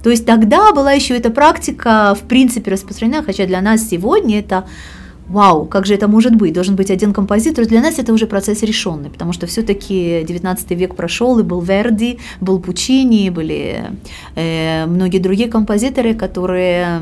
То 0.01 0.09
есть 0.09 0.25
тогда 0.25 0.73
была 0.73 0.93
еще 0.93 1.15
эта 1.15 1.29
практика 1.29 2.15
в 2.15 2.27
принципе 2.27 2.71
распространена, 2.71 3.23
хотя 3.23 3.45
для 3.45 3.61
нас 3.61 3.87
сегодня 3.87 4.39
это 4.39 4.67
вау, 5.29 5.65
как 5.65 5.85
же 5.85 5.93
это 5.93 6.07
может 6.07 6.35
быть? 6.35 6.53
Должен 6.53 6.75
быть 6.75 6.91
один 6.91 7.13
композитор. 7.13 7.65
Для 7.65 7.81
нас 7.81 7.99
это 7.99 8.13
уже 8.13 8.27
процесс 8.27 8.63
решенный, 8.63 9.09
потому 9.09 9.33
что 9.33 9.47
все-таки 9.47 10.23
19 10.27 10.71
век 10.71 10.95
прошел, 10.95 11.39
и 11.39 11.43
был 11.43 11.61
Верди, 11.61 12.19
был 12.41 12.59
Пучини, 12.59 13.29
были 13.29 13.85
э, 14.35 14.85
многие 14.85 15.19
другие 15.19 15.49
композиторы, 15.49 16.13
которые 16.13 17.01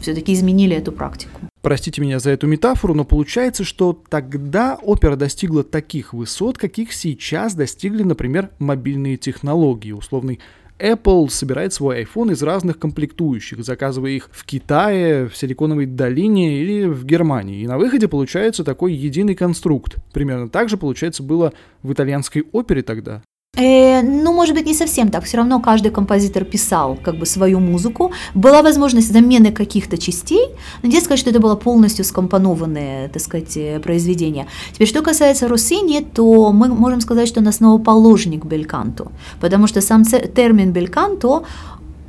все-таки 0.00 0.32
изменили 0.32 0.76
эту 0.76 0.92
практику. 0.92 1.40
Простите 1.64 2.02
меня 2.02 2.18
за 2.18 2.30
эту 2.30 2.46
метафору, 2.46 2.92
но 2.92 3.04
получается, 3.04 3.64
что 3.64 3.98
тогда 4.10 4.78
опера 4.82 5.16
достигла 5.16 5.64
таких 5.64 6.12
высот, 6.12 6.58
каких 6.58 6.92
сейчас 6.92 7.54
достигли, 7.54 8.02
например, 8.02 8.50
мобильные 8.58 9.16
технологии, 9.16 9.92
условный 9.92 10.40
Apple 10.84 11.30
собирает 11.30 11.72
свой 11.72 12.02
iPhone 12.02 12.32
из 12.32 12.42
разных 12.42 12.78
комплектующих, 12.78 13.64
заказывая 13.64 14.10
их 14.10 14.28
в 14.30 14.44
Китае, 14.44 15.28
в 15.28 15.36
Силиконовой 15.36 15.86
долине 15.86 16.60
или 16.60 16.84
в 16.84 17.06
Германии. 17.06 17.62
И 17.62 17.66
на 17.66 17.78
выходе 17.78 18.06
получается 18.06 18.64
такой 18.64 18.92
единый 18.92 19.34
конструкт. 19.34 19.96
Примерно 20.12 20.50
так 20.50 20.68
же, 20.68 20.76
получается, 20.76 21.22
было 21.22 21.54
в 21.82 21.92
итальянской 21.92 22.44
опере 22.52 22.82
тогда. 22.82 23.22
Э, 23.56 24.02
ну, 24.02 24.32
может 24.32 24.54
быть, 24.54 24.66
не 24.66 24.74
совсем 24.74 25.08
так. 25.08 25.24
Все 25.24 25.36
равно 25.36 25.60
каждый 25.60 25.90
композитор 25.90 26.44
писал 26.44 26.98
как 27.02 27.18
бы 27.18 27.26
свою 27.26 27.60
музыку. 27.60 28.12
Была 28.34 28.62
возможность 28.62 29.12
замены 29.12 29.52
каких-то 29.52 29.96
частей, 29.96 30.48
но 30.82 30.88
нельзя 30.88 31.00
сказать, 31.00 31.20
что 31.20 31.30
это 31.30 31.40
было 31.40 31.56
полностью 31.56 32.04
скомпонованное, 32.04 33.08
так 33.08 33.22
сказать, 33.22 33.56
э, 33.56 33.80
произведение. 33.80 34.46
Теперь, 34.72 34.88
что 34.88 35.02
касается 35.02 35.48
Руссини, 35.48 36.00
то 36.00 36.52
мы 36.52 36.68
можем 36.68 37.00
сказать, 37.00 37.28
что 37.28 37.40
он 37.40 37.48
основоположник 37.48 38.44
бельканто, 38.44 39.06
потому 39.40 39.68
что 39.68 39.80
сам 39.80 40.04
термин 40.04 40.72
бельканто, 40.72 41.42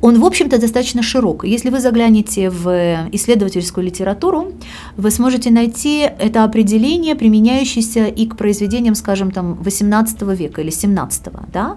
он, 0.00 0.20
в 0.20 0.24
общем-то, 0.24 0.58
достаточно 0.58 1.02
широк. 1.02 1.44
Если 1.44 1.70
вы 1.70 1.80
заглянете 1.80 2.50
в 2.50 3.08
исследовательскую 3.12 3.86
литературу, 3.86 4.52
вы 4.96 5.10
сможете 5.10 5.50
найти 5.50 6.00
это 6.00 6.44
определение, 6.44 7.14
применяющееся 7.14 8.06
и 8.06 8.26
к 8.26 8.36
произведениям, 8.36 8.94
скажем, 8.94 9.30
там, 9.30 9.54
18 9.54 10.22
века 10.22 10.60
или 10.60 10.70
17. 10.70 11.22
Да? 11.52 11.76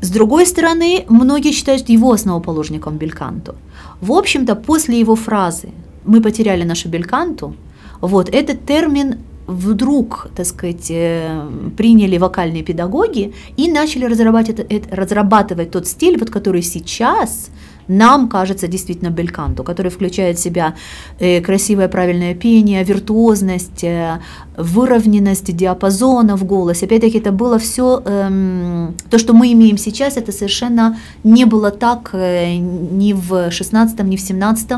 С 0.00 0.10
другой 0.10 0.46
стороны, 0.46 1.04
многие 1.08 1.52
считают 1.52 1.88
его 1.88 2.12
основоположником 2.12 2.96
Бельканто. 2.96 3.54
В 4.00 4.12
общем-то, 4.12 4.54
после 4.54 4.98
его 4.98 5.14
фразы 5.14 5.68
«мы 6.04 6.20
потеряли 6.20 6.64
нашу 6.64 6.88
Бельканту», 6.88 7.54
вот 8.00 8.28
этот 8.28 8.66
термин 8.66 9.18
вдруг, 9.46 10.28
так 10.34 10.46
сказать, 10.46 10.90
э, 10.90 11.48
приняли 11.76 12.18
вокальные 12.18 12.62
педагоги 12.62 13.32
и 13.56 13.70
начали 13.70 14.06
разрабатывать, 14.06 14.92
разрабатывать 14.92 15.70
тот 15.70 15.86
стиль, 15.86 16.18
вот 16.18 16.30
который 16.30 16.62
сейчас 16.62 17.50
нам 17.88 18.28
кажется 18.28 18.68
действительно 18.68 19.10
бельканто, 19.10 19.62
который 19.62 19.90
включает 19.90 20.38
в 20.38 20.42
себя 20.42 20.74
э, 21.18 21.40
красивое 21.40 21.88
правильное 21.88 22.34
пение, 22.34 22.84
виртуозность, 22.84 23.84
э, 23.84 24.20
выровненность 24.56 25.54
диапазона 25.56 26.36
в 26.36 26.44
голосе. 26.44 26.86
Опять-таки 26.86 27.18
это 27.18 27.32
было 27.32 27.58
все, 27.58 28.02
эм, 28.04 28.94
то, 29.10 29.18
что 29.18 29.32
мы 29.32 29.52
имеем 29.52 29.78
сейчас, 29.78 30.16
это 30.16 30.32
совершенно 30.32 30.96
не 31.24 31.44
было 31.44 31.70
так 31.70 32.10
э, 32.12 32.56
ни 32.56 33.12
в 33.12 33.50
16, 33.50 34.04
ни 34.04 34.16
в 34.16 34.20
17, 34.20 34.70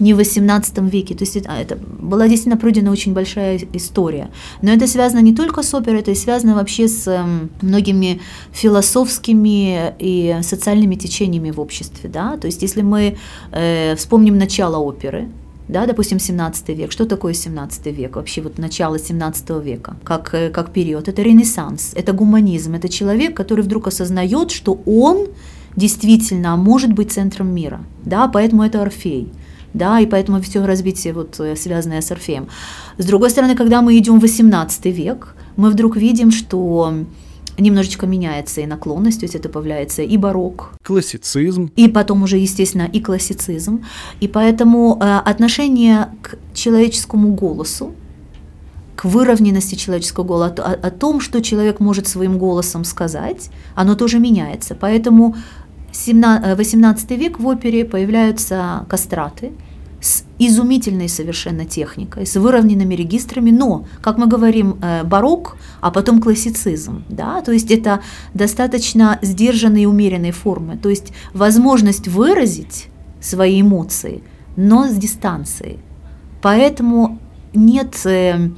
ни 0.00 0.12
в 0.12 0.16
18 0.16 0.78
веке. 0.92 1.14
То 1.14 1.24
есть 1.24 1.36
это, 1.36 1.50
это 1.52 1.76
была 1.76 2.28
действительно 2.28 2.56
пройдена 2.56 2.90
очень 2.90 3.14
большая 3.14 3.60
история. 3.72 4.28
Но 4.62 4.70
это 4.70 4.86
связано 4.86 5.20
не 5.20 5.34
только 5.34 5.62
с 5.62 5.74
оперой, 5.74 6.00
это 6.00 6.14
связано 6.14 6.54
вообще 6.54 6.88
с 6.88 7.08
э, 7.08 7.24
многими 7.62 8.20
философскими 8.52 9.94
и 9.98 10.36
социальными 10.42 10.96
течениями 10.96 11.50
в 11.50 11.60
обществе. 11.60 12.10
Да? 12.10 12.36
То 12.36 12.46
есть 12.52 12.62
если 12.62 12.82
мы 12.82 13.16
э, 13.52 13.94
вспомним 13.96 14.38
начало 14.38 14.76
оперы, 14.78 15.28
да, 15.68 15.86
допустим, 15.86 16.18
17 16.18 16.68
век. 16.68 16.92
Что 16.92 17.06
такое 17.06 17.32
17 17.32 17.86
век? 17.86 18.16
Вообще 18.16 18.42
вот 18.42 18.58
начало 18.58 18.98
17 18.98 19.50
века, 19.64 19.96
как, 20.04 20.34
э, 20.34 20.50
как 20.50 20.70
период. 20.72 21.08
Это 21.08 21.22
ренессанс, 21.22 21.92
это 21.94 22.12
гуманизм, 22.12 22.74
это 22.74 22.88
человек, 22.88 23.36
который 23.36 23.64
вдруг 23.64 23.86
осознает, 23.86 24.50
что 24.50 24.80
он 24.86 25.28
действительно 25.76 26.56
может 26.56 26.92
быть 26.92 27.12
центром 27.12 27.54
мира, 27.54 27.80
да, 28.04 28.28
поэтому 28.28 28.62
это 28.62 28.82
Орфей, 28.82 29.32
да, 29.72 30.00
и 30.00 30.06
поэтому 30.06 30.40
все 30.42 30.64
развитие 30.66 31.14
вот 31.14 31.40
э, 31.40 31.56
связанное 31.56 32.02
с 32.02 32.10
Орфеем. 32.10 32.48
С 32.98 33.06
другой 33.06 33.30
стороны, 33.30 33.54
когда 33.56 33.80
мы 33.80 33.96
идем 33.96 34.18
в 34.18 34.22
18 34.22 34.84
век, 34.86 35.34
мы 35.56 35.70
вдруг 35.70 35.96
видим, 35.96 36.30
что 36.30 36.94
немножечко 37.58 38.06
меняется 38.06 38.60
и 38.60 38.66
наклонность, 38.66 39.20
то 39.20 39.24
есть 39.24 39.34
это 39.34 39.48
появляется 39.48 40.02
и 40.02 40.16
барокко, 40.16 40.66
классицизм, 40.82 41.70
и 41.76 41.88
потом 41.88 42.22
уже, 42.22 42.38
естественно, 42.38 42.88
и 42.92 43.00
классицизм. 43.00 43.84
И 44.20 44.28
поэтому 44.28 44.98
э, 45.00 45.18
отношение 45.18 46.08
к 46.22 46.36
человеческому 46.54 47.34
голосу, 47.34 47.94
к 48.96 49.04
выровненности 49.04 49.74
человеческого 49.74 50.24
голоса, 50.24 50.54
о, 50.58 50.86
о 50.86 50.90
том, 50.90 51.20
что 51.20 51.42
человек 51.42 51.80
может 51.80 52.06
своим 52.06 52.38
голосом 52.38 52.84
сказать, 52.84 53.50
оно 53.74 53.94
тоже 53.94 54.18
меняется. 54.18 54.74
Поэтому 54.74 55.36
18 55.92 57.10
э, 57.10 57.16
век 57.16 57.38
в 57.38 57.46
опере 57.46 57.84
появляются 57.84 58.86
кастраты, 58.88 59.52
с 60.02 60.24
изумительной 60.38 61.08
совершенно 61.08 61.64
техникой, 61.64 62.26
с 62.26 62.34
выровненными 62.34 62.94
регистрами, 62.94 63.52
но, 63.52 63.86
как 64.00 64.18
мы 64.18 64.26
говорим, 64.26 64.76
э, 64.82 65.04
барокко, 65.04 65.52
а 65.80 65.92
потом 65.92 66.20
классицизм, 66.20 67.04
да, 67.08 67.40
то 67.40 67.52
есть 67.52 67.70
это 67.70 68.02
достаточно 68.34 69.20
сдержанные 69.22 69.84
и 69.84 69.86
умеренные 69.86 70.32
формы, 70.32 70.76
то 70.76 70.88
есть 70.88 71.12
возможность 71.32 72.08
выразить 72.08 72.88
свои 73.20 73.60
эмоции, 73.60 74.24
но 74.56 74.88
с 74.88 74.96
дистанцией. 74.96 75.78
Поэтому 76.42 77.20
нет 77.54 77.94
э, 78.04 78.50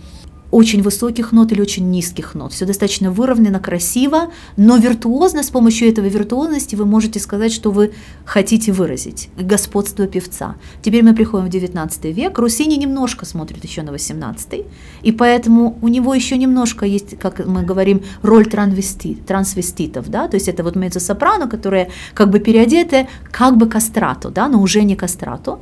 очень 0.55 0.83
высоких 0.83 1.33
нот 1.33 1.51
или 1.51 1.61
очень 1.61 1.91
низких 1.91 2.37
нот. 2.37 2.53
Все 2.53 2.65
достаточно 2.65 3.11
выровнено, 3.11 3.59
красиво, 3.59 4.31
но 4.57 4.77
виртуозно, 4.77 5.43
с 5.43 5.51
помощью 5.51 5.89
этого 5.89 6.07
виртуозности 6.07 6.77
вы 6.77 6.87
можете 6.87 7.19
сказать, 7.19 7.53
что 7.53 7.73
вы 7.73 7.93
хотите 8.25 8.71
выразить. 8.71 9.31
Господство 9.37 10.07
певца. 10.07 10.55
Теперь 10.81 11.03
мы 11.03 11.13
приходим 11.13 11.47
в 11.47 11.49
19 11.49 12.05
век. 12.17 12.39
Русини 12.39 12.77
немножко 12.77 13.27
смотрит 13.27 13.65
еще 13.65 13.83
на 13.83 13.91
18 13.91 14.65
и 15.03 15.13
поэтому 15.13 15.77
у 15.83 15.89
него 15.89 16.15
еще 16.15 16.39
немножко 16.39 16.87
есть, 16.87 17.19
как 17.19 17.45
мы 17.47 17.63
говорим, 17.63 18.03
роль 18.23 18.47
трансвестит, 18.47 19.27
трансвеститов, 19.27 20.09
да, 20.09 20.29
то 20.29 20.37
есть 20.37 20.49
это 20.49 20.63
вот 20.63 20.77
меццо-сопрано, 20.77 21.49
которые 21.49 21.91
как 22.15 22.31
бы 22.31 22.39
переодеты 22.39 23.09
как 23.33 23.57
бы 23.57 23.67
кастрато, 23.67 24.31
да, 24.31 24.49
но 24.49 24.61
уже 24.63 24.85
не 24.85 24.95
кастрато. 24.95 25.59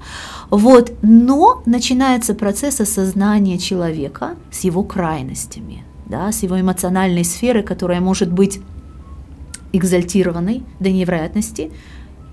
Вот, 0.50 0.92
но 1.02 1.62
начинается 1.64 2.34
процесс 2.34 2.80
осознания 2.80 3.58
человека 3.58 4.36
с 4.50 4.64
его 4.64 4.81
крайностями, 4.84 5.84
да, 6.06 6.30
с 6.32 6.42
его 6.42 6.60
эмоциональной 6.60 7.24
сферы, 7.24 7.62
которая 7.62 8.00
может 8.00 8.30
быть 8.32 8.60
экзальтированной 9.72 10.62
до 10.80 10.90
невероятности, 10.90 11.70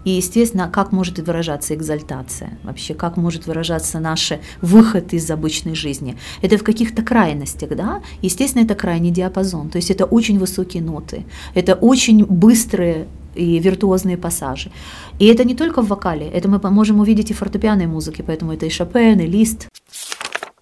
и, 0.05 0.11
естественно, 0.11 0.69
как 0.69 0.91
может 0.91 1.19
выражаться 1.19 1.75
экзальтация, 1.75 2.57
вообще 2.63 2.93
как 2.93 3.17
может 3.17 3.47
выражаться 3.47 3.99
наш 3.99 4.31
выход 4.61 5.13
из 5.13 5.29
обычной 5.29 5.75
жизни. 5.75 6.17
Это 6.41 6.57
в 6.57 6.63
каких-то 6.63 7.03
крайностях, 7.03 7.75
да? 7.75 8.01
Естественно, 8.21 8.63
это 8.63 8.75
крайний 8.75 9.11
диапазон, 9.11 9.69
то 9.69 9.77
есть 9.77 9.91
это 9.91 10.05
очень 10.05 10.39
высокие 10.39 10.81
ноты, 10.81 11.25
это 11.53 11.73
очень 11.75 12.25
быстрые 12.25 13.07
и 13.35 13.59
виртуозные 13.59 14.17
пассажи. 14.17 14.71
И 15.19 15.25
это 15.25 15.43
не 15.43 15.53
только 15.53 15.81
в 15.81 15.87
вокале, 15.87 16.27
это 16.27 16.49
мы 16.49 16.59
можем 16.71 16.99
увидеть 16.99 17.31
и 17.31 17.33
в 17.33 17.37
фортепианной 17.37 17.87
музыке, 17.87 18.23
поэтому 18.23 18.53
это 18.53 18.65
и 18.65 18.69
Шопен, 18.69 19.19
и 19.19 19.27
Лист. 19.27 19.67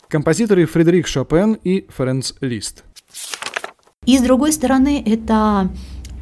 Композиторы 0.09 0.65
Фредерик 0.65 1.05
Шопен 1.05 1.57
и 1.65 1.85
Ференц 1.95 2.33
Лист. 2.39 2.85
И 4.05 4.17
с 4.17 4.21
другой 4.21 4.53
стороны, 4.53 5.03
это 5.05 5.69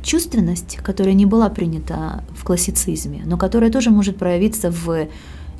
чувственность, 0.02 0.78
которая 0.78 1.14
не 1.14 1.28
была 1.28 1.50
принята 1.50 2.24
в 2.36 2.44
классицизме, 2.44 3.22
но 3.26 3.38
которая 3.38 3.72
тоже 3.72 3.92
может 3.92 4.18
проявиться 4.18 4.72
в 4.72 5.08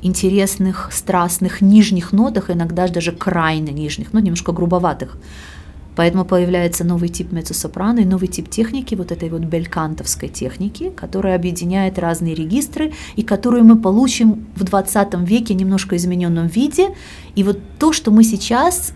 интересных, 0.02 0.90
страстных 0.92 1.60
нижних 1.60 2.12
нотах, 2.12 2.50
иногда 2.50 2.88
даже 2.88 3.12
крайне 3.12 3.72
нижних, 3.72 4.12
ну, 4.12 4.18
немножко 4.18 4.50
грубоватых. 4.50 5.18
Поэтому 5.96 6.24
появляется 6.24 6.84
новый 6.84 7.08
тип 7.08 7.32
меццо-сопрано 7.32 8.00
и 8.00 8.04
новый 8.04 8.28
тип 8.28 8.48
техники, 8.50 8.94
вот 8.94 9.10
этой 9.10 9.30
вот 9.30 9.40
белькантовской 9.40 10.28
техники, 10.28 10.90
которая 10.90 11.34
объединяет 11.34 11.98
разные 11.98 12.34
регистры 12.34 12.92
и 13.16 13.22
которую 13.22 13.64
мы 13.64 13.78
получим 13.78 14.46
в 14.54 14.62
20 14.62 15.14
веке 15.28 15.54
немножко 15.54 15.96
измененном 15.96 16.46
виде. 16.46 16.94
И 17.34 17.42
вот 17.42 17.58
то, 17.78 17.92
что 17.92 18.10
мы 18.10 18.22
сейчас 18.22 18.92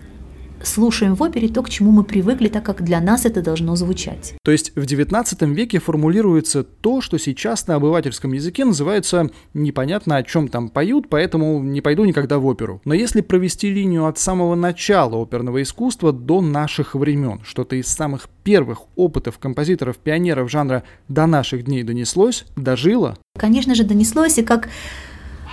слушаем 0.63 1.15
в 1.15 1.23
опере 1.23 1.47
то, 1.47 1.63
к 1.63 1.69
чему 1.69 1.91
мы 1.91 2.03
привыкли, 2.03 2.47
так 2.47 2.63
как 2.63 2.83
для 2.83 2.99
нас 2.99 3.25
это 3.25 3.41
должно 3.41 3.75
звучать. 3.75 4.33
То 4.43 4.51
есть 4.51 4.71
в 4.75 4.83
XIX 4.83 5.53
веке 5.53 5.79
формулируется 5.79 6.63
то, 6.63 7.01
что 7.01 7.17
сейчас 7.17 7.67
на 7.67 7.75
обывательском 7.75 8.33
языке 8.33 8.65
называется 8.65 9.29
непонятно 9.53 10.17
о 10.17 10.23
чем 10.23 10.47
там 10.47 10.69
поют, 10.69 11.09
поэтому 11.09 11.61
не 11.61 11.81
пойду 11.81 12.05
никогда 12.05 12.39
в 12.39 12.45
оперу. 12.45 12.81
Но 12.85 12.93
если 12.93 13.21
провести 13.21 13.71
линию 13.71 14.05
от 14.05 14.19
самого 14.19 14.55
начала 14.55 15.21
оперного 15.21 15.61
искусства 15.61 16.11
до 16.11 16.41
наших 16.41 16.95
времен, 16.95 17.41
что-то 17.43 17.75
из 17.75 17.87
самых 17.87 18.29
первых 18.43 18.81
опытов 18.95 19.37
композиторов-пионеров 19.39 20.49
жанра 20.49 20.83
до 21.07 21.25
наших 21.25 21.65
дней 21.65 21.83
донеслось, 21.83 22.45
дожило? 22.55 23.17
Конечно 23.37 23.75
же, 23.75 23.83
донеслось, 23.83 24.37
и 24.37 24.43
как 24.43 24.69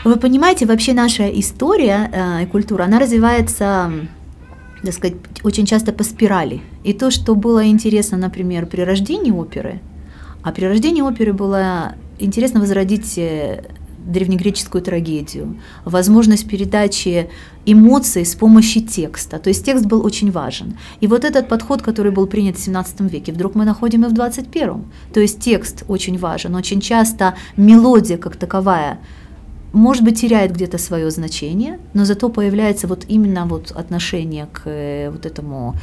вы 0.04 0.16
понимаете, 0.16 0.66
вообще 0.66 0.92
наша 0.92 1.28
история 1.28 2.10
э, 2.12 2.44
и 2.44 2.46
культура, 2.46 2.84
она 2.84 3.00
развивается 3.00 3.90
так 4.82 4.94
сказать, 4.94 5.16
очень 5.42 5.66
часто 5.66 5.92
по 5.92 6.04
спирали. 6.04 6.60
И 6.84 6.92
то, 6.92 7.10
что 7.10 7.34
было 7.34 7.66
интересно, 7.66 8.18
например, 8.18 8.66
при 8.66 8.82
рождении 8.82 9.32
оперы, 9.32 9.80
а 10.42 10.52
при 10.52 10.66
рождении 10.66 11.02
оперы 11.02 11.32
было 11.32 11.94
интересно 12.18 12.60
возродить 12.60 13.18
э, 13.18 13.64
древнегреческую 14.08 14.82
трагедию, 14.82 15.58
возможность 15.84 16.48
передачи 16.48 17.28
эмоций 17.66 18.24
с 18.24 18.34
помощью 18.34 18.82
текста. 18.82 19.38
То 19.38 19.48
есть 19.50 19.64
текст 19.64 19.84
был 19.84 20.04
очень 20.04 20.30
важен. 20.30 20.78
И 21.00 21.06
вот 21.06 21.24
этот 21.24 21.48
подход, 21.48 21.82
который 21.82 22.10
был 22.10 22.26
принят 22.26 22.56
в 22.56 22.60
17 22.60 23.00
веке, 23.12 23.32
вдруг 23.32 23.54
мы 23.54 23.64
находим 23.64 24.04
и 24.04 24.08
в 24.08 24.12
21. 24.12 24.84
То 25.12 25.20
есть 25.20 25.40
текст 25.40 25.84
очень 25.88 26.18
важен. 26.18 26.54
Очень 26.54 26.80
часто 26.80 27.34
мелодия 27.56 28.16
как 28.16 28.36
таковая 28.36 28.98
может 29.72 30.04
быть, 30.04 30.20
теряет 30.20 30.52
где-то 30.52 30.78
свое 30.78 31.10
значение, 31.10 31.78
но 31.94 32.04
зато 32.04 32.28
появляется 32.28 32.86
вот 32.86 33.04
именно 33.08 33.46
вот 33.46 33.70
отношение 33.70 34.46
к 34.52 34.62
э, 34.64 35.10
вот 35.10 35.26
этому 35.26 35.74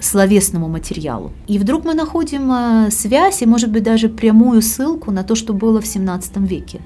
словесному 0.00 0.68
материалу. 0.68 1.32
И 1.46 1.58
вдруг 1.58 1.84
мы 1.84 1.94
находим 1.94 2.50
э, 2.52 2.90
связь 2.90 3.42
и, 3.42 3.46
может 3.46 3.70
быть, 3.70 3.82
даже 3.82 4.08
прямую 4.08 4.62
ссылку 4.62 5.10
на 5.10 5.22
то, 5.22 5.34
что 5.34 5.52
было 5.52 5.80
в 5.80 5.84
XVII 5.84 6.46
веке. 6.46 6.80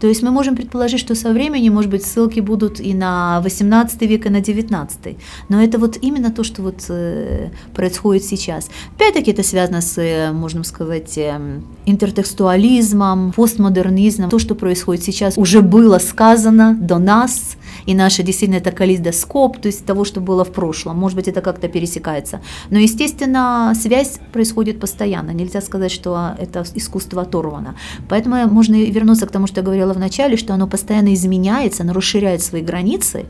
То 0.00 0.06
есть 0.06 0.22
мы 0.22 0.30
можем 0.30 0.56
предположить, 0.56 1.00
что 1.00 1.14
со 1.14 1.32
временем, 1.32 1.74
может 1.74 1.90
быть, 1.90 2.04
ссылки 2.04 2.40
будут 2.40 2.80
и 2.80 2.94
на 2.94 3.40
18 3.42 4.02
век, 4.02 4.26
и 4.26 4.28
на 4.28 4.40
19. 4.40 5.16
Но 5.48 5.62
это 5.62 5.78
вот 5.78 5.98
именно 6.00 6.30
то, 6.30 6.44
что 6.44 6.62
вот 6.62 6.84
э, 6.88 7.50
происходит 7.74 8.24
сейчас. 8.24 8.68
Опять-таки 8.96 9.30
это 9.30 9.42
связано 9.42 9.80
с, 9.80 9.98
э, 9.98 10.32
можно 10.32 10.64
сказать, 10.64 11.16
э, 11.16 11.60
интертекстуализмом, 11.86 13.32
постмодернизмом. 13.32 14.30
То, 14.30 14.38
что 14.38 14.54
происходит 14.54 15.02
сейчас, 15.02 15.38
уже 15.38 15.62
было 15.62 15.98
сказано 15.98 16.76
до 16.78 16.98
нас, 16.98 17.56
и 17.86 17.94
наша 17.94 18.22
действительно 18.22 18.58
это 18.58 18.72
калейдоскоп, 18.72 19.58
то 19.58 19.68
есть 19.68 19.86
того, 19.86 20.04
что 20.04 20.20
было 20.20 20.44
в 20.44 20.52
прошлом. 20.52 20.98
Может 20.98 21.16
быть, 21.16 21.28
это 21.28 21.40
как-то 21.40 21.68
пересекается. 21.68 22.40
Но, 22.70 22.78
естественно, 22.78 23.72
связь 23.74 24.18
происходит 24.32 24.80
постоянно. 24.80 25.30
Нельзя 25.30 25.60
сказать, 25.60 25.92
что 25.92 26.34
это 26.38 26.64
искусство 26.74 27.22
оторвано. 27.22 27.76
Поэтому 28.08 28.46
можно 28.48 28.74
вернуться 28.74 29.26
к 29.26 29.30
тому, 29.30 29.46
что 29.46 29.60
я 29.60 29.64
говорила 29.64 29.92
в 29.92 29.98
начале, 29.98 30.36
что 30.36 30.54
оно 30.54 30.66
постоянно 30.66 31.14
изменяется, 31.14 31.84
оно 31.84 31.92
расширяет 31.92 32.42
свои 32.42 32.62
границы, 32.62 33.26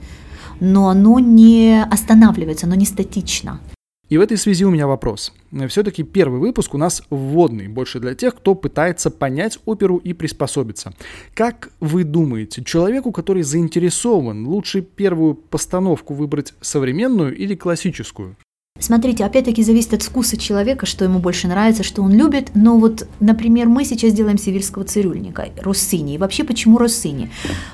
но 0.61 0.89
оно 0.89 1.19
не 1.19 1.83
останавливается, 1.83 2.67
оно 2.67 2.75
не 2.75 2.87
статично. 2.87 3.61
И 4.09 4.19
в 4.19 4.21
этой 4.21 4.37
связи 4.37 4.65
у 4.65 4.71
меня 4.71 4.87
вопрос. 4.87 5.33
Все-таки 5.69 6.05
первый 6.05 6.39
выпуск 6.39 6.75
у 6.75 6.79
нас 6.79 7.03
вводный, 7.11 7.67
больше 7.67 7.99
для 7.99 8.15
тех, 8.15 8.37
кто 8.37 8.55
пытается 8.55 9.11
понять 9.11 9.59
оперу 9.65 9.97
и 9.97 10.13
приспособиться. 10.13 10.93
Как 11.35 11.71
вы 11.81 12.05
думаете, 12.05 12.63
человеку, 12.63 13.11
который 13.11 13.43
заинтересован, 13.43 14.47
лучше 14.47 14.81
первую 14.81 15.35
постановку 15.35 16.15
выбрать 16.15 16.55
современную 16.61 17.37
или 17.37 17.57
классическую? 17.57 18.37
Смотрите, 18.79 19.25
опять-таки 19.25 19.63
зависит 19.63 19.95
от 19.95 20.03
вкуса 20.03 20.37
человека, 20.37 20.87
что 20.87 21.05
ему 21.05 21.19
больше 21.19 21.49
нравится, 21.49 21.83
что 21.83 22.03
он 22.03 22.13
любит. 22.13 22.51
Но 22.55 22.79
вот, 22.79 23.09
например, 23.21 23.69
мы 23.69 23.85
сейчас 23.85 24.13
делаем 24.13 24.39
сибирского 24.39 24.85
цирюльника, 24.85 25.49
Россини. 25.63 26.15
И 26.15 26.19
вообще, 26.19 26.45
почему 26.45 26.77
Россини? 26.79 27.31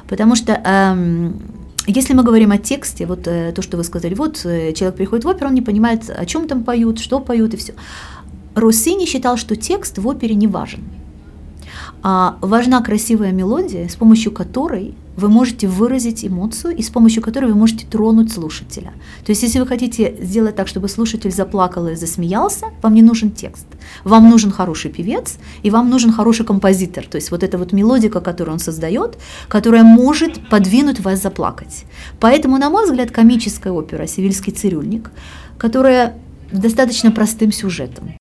Потому 0.09 0.37
что 0.37 0.53
эм, 0.53 1.43
если 1.87 2.15
мы 2.15 2.23
говорим 2.23 2.53
о 2.53 2.59
тексте, 2.59 3.07
вот 3.07 3.27
э, 3.27 3.53
то, 3.53 3.63
что 3.63 3.77
вы 3.77 3.85
сказали, 3.85 4.15
вот 4.15 4.45
э, 4.45 4.73
человек 4.73 4.97
приходит 4.97 5.25
в 5.25 5.29
оперу, 5.29 5.49
он 5.49 5.55
не 5.55 5.63
понимает, 5.63 6.09
о 6.09 6.25
чем 6.27 6.47
там 6.47 6.63
поют, 6.63 6.99
что 6.99 7.21
поют 7.21 7.55
и 7.55 7.57
все. 7.57 7.75
Россини 8.55 9.07
считал, 9.07 9.37
что 9.37 9.57
текст 9.57 9.99
в 9.99 10.07
опере 10.07 10.35
не 10.35 10.47
важен. 10.47 10.81
А 12.03 12.37
важна 12.41 12.81
красивая 12.83 13.33
мелодия, 13.33 13.89
с 13.89 13.97
помощью 13.97 14.33
которой 14.33 14.95
вы 15.17 15.29
можете 15.29 15.69
выразить 15.69 16.25
эмоцию 16.25 16.77
и 16.77 16.83
с 16.83 16.91
помощью 16.91 17.23
которой 17.23 17.47
вы 17.47 17.55
можете 17.55 17.87
тронуть 17.87 18.33
слушателя. 18.33 18.93
То 19.25 19.31
есть, 19.31 19.43
если 19.43 19.59
вы 19.59 19.67
хотите 19.67 20.17
сделать 20.21 20.57
так, 20.57 20.69
чтобы 20.69 20.89
слушатель 20.89 21.31
заплакал 21.31 21.89
и 21.89 21.95
засмеялся, 21.95 22.67
вам 22.83 22.95
не 22.95 23.03
нужен 23.03 23.31
текст. 23.31 23.67
Вам 24.05 24.31
нужен 24.31 24.51
хороший 24.51 24.91
певец 24.91 25.39
и 25.63 25.71
вам 25.71 25.91
нужен 25.91 26.13
хороший 26.13 26.47
композитор. 26.47 27.07
То 27.07 27.17
есть, 27.17 27.31
вот 27.31 27.43
эта 27.43 27.59
вот 27.59 27.73
мелодика, 27.73 28.21
которую 28.21 28.55
он 28.55 28.61
создает, 28.61 29.19
которая 29.49 29.83
может 29.83 30.49
подвинуть 30.49 31.01
вас 31.01 31.23
заплакать. 31.23 31.85
Поэтому, 32.21 32.59
на 32.59 32.71
мой 32.71 32.87
взгляд, 32.87 33.11
комическая 33.11 33.73
опера 33.73 34.07
«Сивильский 34.07 34.53
цирюльник», 34.53 35.11
которая 35.59 36.19
достаточно 36.51 37.11
простым 37.11 37.53
сюжетом. 37.53 38.15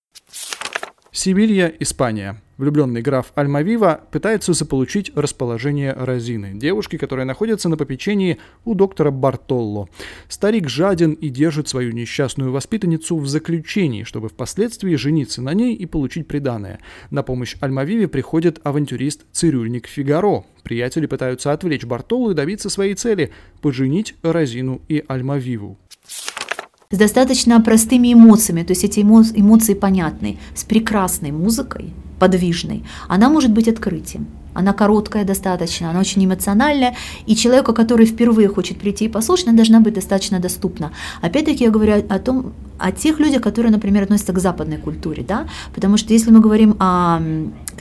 Сибирия, 1.11 1.73
Испания. 1.79 2.41
Влюбленный 2.61 3.01
граф 3.01 3.31
Альмавива 3.33 4.01
пытается 4.11 4.53
заполучить 4.53 5.11
расположение 5.15 5.93
Розины, 5.93 6.51
девушки, 6.53 6.95
которая 6.95 7.25
находится 7.25 7.69
на 7.69 7.75
попечении 7.75 8.37
у 8.65 8.75
доктора 8.75 9.09
Бартолло. 9.09 9.89
Старик 10.27 10.69
жаден 10.69 11.13
и 11.13 11.29
держит 11.29 11.67
свою 11.67 11.91
несчастную 11.91 12.51
воспитанницу 12.51 13.17
в 13.17 13.27
заключении, 13.27 14.03
чтобы 14.03 14.29
впоследствии 14.29 14.93
жениться 14.93 15.41
на 15.41 15.55
ней 15.55 15.73
и 15.73 15.87
получить 15.87 16.27
приданое. 16.27 16.79
На 17.09 17.23
помощь 17.23 17.57
Альмавиве 17.61 18.07
приходит 18.07 18.61
авантюрист-цирюльник 18.63 19.87
Фигаро. 19.87 20.43
Приятели 20.61 21.07
пытаются 21.07 21.53
отвлечь 21.53 21.85
Бартолло 21.85 22.29
и 22.29 22.35
добиться 22.35 22.69
своей 22.69 22.93
цели– 22.93 23.31
поженить 23.61 24.13
Розину 24.21 24.83
и 24.87 25.03
Альмавиву 25.07 25.79
с 26.91 26.97
достаточно 26.97 27.61
простыми 27.61 28.13
эмоциями, 28.13 28.63
то 28.63 28.71
есть 28.71 28.83
эти 28.83 29.01
эмоции 29.01 29.73
понятны, 29.73 30.37
с 30.55 30.63
прекрасной 30.63 31.31
музыкой, 31.31 31.93
подвижной, 32.19 32.83
она 33.07 33.29
может 33.29 33.51
быть 33.51 33.67
открытием. 33.67 34.27
Она 34.53 34.73
короткая 34.73 35.23
достаточно, 35.23 35.89
она 35.89 35.99
очень 36.01 36.25
эмоциональная, 36.25 36.93
и 37.25 37.35
человеку, 37.35 37.73
который 37.73 38.05
впервые 38.05 38.49
хочет 38.49 38.79
прийти 38.79 39.05
и 39.05 39.07
послушать, 39.07 39.47
она 39.47 39.55
должна 39.55 39.79
быть 39.79 39.93
достаточно 39.93 40.39
доступна. 40.39 40.91
Опять-таки 41.21 41.63
я 41.63 41.71
говорю 41.71 42.03
о 42.09 42.19
том, 42.19 42.51
о 42.77 42.91
тех 42.91 43.19
людях, 43.19 43.41
которые, 43.41 43.71
например, 43.71 44.03
относятся 44.03 44.33
к 44.33 44.39
западной 44.39 44.77
культуре, 44.77 45.23
да, 45.25 45.45
потому 45.73 45.97
что 45.97 46.13
если 46.13 46.31
мы 46.31 46.41
говорим 46.41 46.75
о 46.79 47.21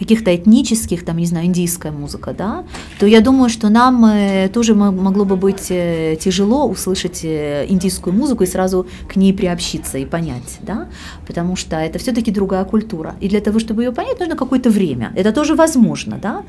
каких-то 0.01 0.35
этнических, 0.35 1.05
там, 1.05 1.19
не 1.19 1.27
знаю, 1.27 1.47
индийская 1.47 1.93
музыка, 1.93 2.35
да, 2.37 2.65
то 2.99 3.07
я 3.07 3.21
думаю, 3.21 3.51
что 3.51 3.69
нам 3.69 4.05
э, 4.07 4.49
тоже 4.49 4.75
могло 4.75 5.25
бы 5.25 5.37
быть 5.37 5.67
э, 5.71 6.17
тяжело 6.19 6.67
услышать 6.67 7.21
э, 7.23 7.67
индийскую 7.69 8.15
музыку 8.15 8.43
и 8.43 8.47
сразу 8.47 8.87
к 9.09 9.17
ней 9.17 9.35
приобщиться 9.35 9.99
и 9.99 10.07
понять, 10.07 10.59
да, 10.63 10.89
потому 11.27 11.55
что 11.57 11.77
это 11.77 11.99
все-таки 11.99 12.31
другая 12.33 12.65
культура. 12.65 13.15
И 13.21 13.29
для 13.29 13.41
того, 13.41 13.59
чтобы 13.59 13.85
ее 13.85 13.93
понять, 13.93 14.19
нужно 14.21 14.37
какое-то 14.37 14.71
время. 14.71 15.13
Это 15.17 15.33
тоже 15.33 15.55
возможно, 15.55 16.19
да. 16.23 16.43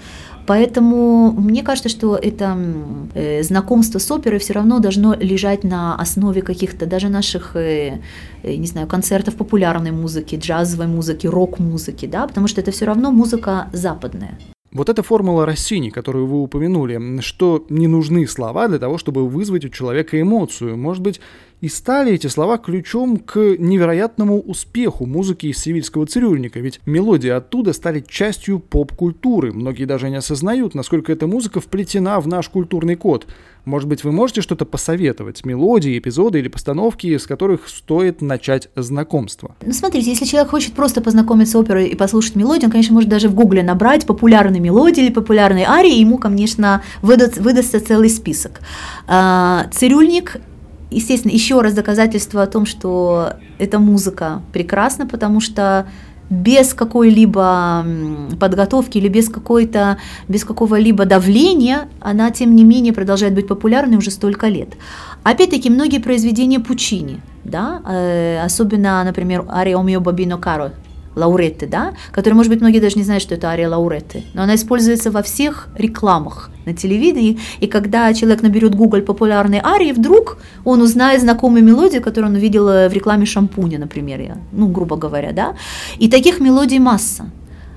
Поэтому 0.48 1.32
мне 1.32 1.64
кажется, 1.64 1.90
что 1.90 2.16
это 2.16 2.58
э, 3.14 3.44
знакомство 3.44 4.00
с 4.00 4.12
оперой 4.12 4.40
все 4.40 4.54
равно 4.54 4.80
должно 4.80 5.14
лежать 5.14 5.64
на 5.64 5.96
основе 5.96 6.42
каких-то 6.42 6.86
даже 6.86 7.10
наших, 7.10 7.56
э, 7.56 8.00
э, 8.44 8.56
не 8.56 8.68
знаю, 8.68 8.88
концертов 8.88 9.36
популярной 9.36 9.92
музыки, 9.92 10.36
джазовой 10.36 10.88
музыки, 10.88 11.28
рок-музыки, 11.28 12.06
да, 12.06 12.28
потому 12.28 12.48
что 12.48 12.62
это 12.62 12.72
все 12.72 12.86
равно 12.86 13.12
музыка 13.12 13.68
западная. 13.74 14.38
Вот 14.72 14.88
эта 14.88 15.04
формула 15.04 15.46
Россини, 15.46 15.90
которую 15.90 16.28
вы 16.28 16.42
упомянули, 16.42 17.20
что 17.20 17.66
не 17.70 17.88
нужны 17.88 18.26
слова 18.26 18.70
для 18.70 18.80
того, 18.80 18.98
чтобы 18.98 19.28
вызвать 19.28 19.66
у 19.66 19.70
человека 19.70 20.20
эмоцию. 20.20 20.78
Может 20.78 21.04
быть, 21.04 21.20
И 21.62 21.68
стали 21.68 22.14
эти 22.14 22.26
слова 22.26 22.58
ключом 22.58 23.18
к 23.18 23.38
невероятному 23.38 24.40
успеху 24.40 25.06
музыки 25.06 25.46
из 25.46 25.60
сивильского 25.60 26.08
цирюльника, 26.08 26.60
ведь 26.60 26.82
мелодии 26.88 27.30
оттуда 27.30 27.74
стали 27.74 28.04
частью 28.08 28.60
поп-культуры. 28.60 29.54
Многие 29.54 29.86
даже 29.86 30.10
не 30.10 30.16
осознают, 30.16 30.74
насколько 30.74 31.14
эта 31.14 31.28
музыка 31.28 31.60
вплетена 31.60 32.20
в 32.20 32.28
наш 32.28 32.50
культурный 32.50 32.96
код. 32.96 33.28
Может 33.66 33.88
быть, 33.88 34.04
вы 34.04 34.12
можете 34.12 34.42
что-то 34.42 34.66
посоветовать? 34.66 35.46
Мелодии, 35.46 36.00
эпизоды 36.00 36.40
или 36.40 36.48
постановки, 36.48 37.16
с 37.16 37.28
которых 37.28 37.68
стоит 37.70 38.24
начать 38.24 38.70
знакомство? 38.76 39.56
Ну, 39.64 39.72
смотрите, 39.72 40.10
если 40.10 40.26
человек 40.26 40.50
хочет 40.50 40.74
просто 40.74 41.00
познакомиться 41.00 41.52
с 41.52 41.56
оперой 41.56 41.90
и 41.90 41.96
послушать 41.96 42.36
мелодию, 42.36 42.66
он, 42.66 42.72
конечно, 42.72 42.96
может 42.96 43.08
даже 43.08 43.30
в 43.30 43.36
гугле 43.36 43.62
набрать 43.62 44.08
популярные 44.08 44.62
мелодии 44.62 45.04
или 45.04 45.12
популярные 45.12 45.68
арии, 45.68 45.96
и 45.96 46.00
ему, 46.00 46.18
конечно, 46.18 46.82
выдаст, 47.04 47.38
выдастся 47.38 47.80
целый 47.80 48.10
список. 48.10 48.62
А, 49.08 49.68
цирюльник 49.72 50.38
естественно, 50.92 51.32
еще 51.32 51.62
раз 51.62 51.74
доказательство 51.74 52.44
о 52.44 52.48
том, 52.48 52.66
что 52.66 53.34
эта 53.58 53.80
музыка 53.80 54.42
прекрасна, 54.54 55.08
потому 55.08 55.40
что 55.40 55.88
без 56.30 56.74
какой-либо 56.74 57.86
подготовки 58.40 58.98
или 58.98 59.10
без 59.10 59.28
какой-то, 59.28 59.98
без 60.30 60.46
какого-либо 60.46 61.06
давления, 61.06 61.90
она, 62.00 62.32
тем 62.32 62.56
не 62.56 62.64
менее, 62.64 62.94
продолжает 62.94 63.34
быть 63.34 63.48
популярной 63.48 63.98
уже 63.98 64.12
столько 64.12 64.48
лет. 64.48 64.70
Опять-таки, 65.24 65.70
многие 65.70 66.00
произведения 66.00 66.60
Пучини, 66.60 67.20
да, 67.44 67.82
э, 67.86 68.42
особенно, 68.44 69.04
например, 69.04 69.46
«Ария 69.50 69.78
Омио 69.78 70.00
Бабино 70.00 70.38
Каро», 70.38 70.72
Лауретты, 71.16 71.68
да, 71.68 71.94
которые, 72.12 72.38
может 72.38 72.52
быть, 72.52 72.62
многие 72.62 72.80
даже 72.80 72.96
не 72.98 73.04
знают, 73.04 73.22
что 73.22 73.36
это 73.36 73.48
ария 73.50 73.68
Лауретты, 73.70 74.24
но 74.34 74.44
она 74.44 74.56
используется 74.56 75.12
во 75.12 75.22
всех 75.22 75.68
рекламах 75.76 76.50
на 76.66 76.74
телевидении, 76.74 77.40
и 77.60 77.68
когда 77.68 78.14
человек 78.14 78.42
наберет 78.42 78.76
Google 78.76 79.02
популярные 79.02 79.62
арии, 79.64 79.92
вдруг 79.92 80.38
он 80.64 80.82
узнает 80.82 81.22
знакомую 81.22 81.64
мелодию, 81.64 82.02
которую 82.02 82.32
он 82.32 82.38
увидел 82.38 82.70
э, 82.70 82.90
в 82.90 82.94
рекламе 82.94 83.26
шампуня, 83.26 83.80
например, 83.80 84.38
ну, 84.52 84.68
грубо 84.68 84.96
говоря, 84.96 85.32
да, 85.32 85.56
и 85.98 86.10
таких 86.10 86.40
мелодий 86.40 86.80
масса. 86.80 87.26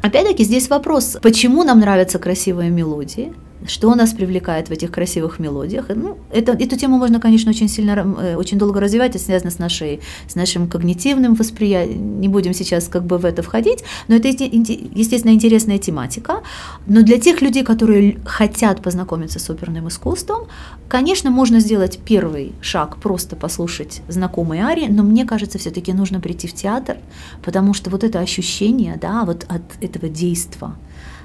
Опять-таки 0.03 0.44
здесь 0.44 0.68
вопрос, 0.68 1.16
почему 1.23 1.64
нам 1.64 1.81
нравятся 1.81 2.18
красивые 2.18 2.70
мелодии, 2.70 3.33
что 3.66 3.94
нас 3.94 4.12
привлекает 4.12 4.68
в 4.68 4.72
этих 4.72 4.90
красивых 4.90 5.38
мелодиях. 5.38 5.87
Ну, 5.88 6.18
это, 6.31 6.53
эту 6.53 6.77
тему 6.77 6.98
можно, 6.98 7.20
конечно, 7.20 7.50
очень 7.50 7.68
сильно, 7.68 7.92
э, 7.92 8.37
очень 8.37 8.59
долго 8.59 8.81
развивать, 8.81 9.11
это 9.11 9.24
связано 9.24 9.50
с, 9.50 9.59
нашей, 9.59 10.00
с 10.29 10.35
нашим 10.35 10.68
когнитивным 10.68 11.35
восприятием. 11.35 12.20
Не 12.20 12.29
будем 12.29 12.55
сейчас 12.55 12.88
как 12.88 13.05
бы 13.05 13.18
в 13.18 13.24
это 13.24 13.42
входить, 13.42 13.85
но 14.09 14.16
это, 14.16 14.29
естественно, 14.29 15.33
интересная 15.33 15.79
тематика. 15.79 16.42
Но 16.87 17.03
для 17.03 17.18
тех 17.18 17.42
людей, 17.42 17.64
которые 17.64 18.18
хотят 18.24 18.83
познакомиться 18.83 19.38
с 19.38 19.48
оперным 19.50 19.88
искусством, 19.88 20.46
конечно, 20.88 21.31
можно 21.31 21.61
сделать 21.61 21.98
первый 22.05 22.53
шаг, 22.61 22.96
просто 22.96 23.37
послушать 23.37 24.03
знакомые 24.09 24.64
арии, 24.64 24.88
но 24.88 25.03
мне 25.03 25.24
кажется, 25.24 25.59
все-таки 25.59 25.92
нужно 25.92 26.20
прийти 26.20 26.46
в 26.46 26.55
театр, 26.55 26.98
потому 27.42 27.74
что 27.74 27.90
вот 27.90 28.05
это 28.05 28.20
ощущение, 28.20 28.98
да, 29.00 29.24
вот 29.24 29.44
от 29.48 29.62
этого 29.81 30.09
действия, 30.09 30.44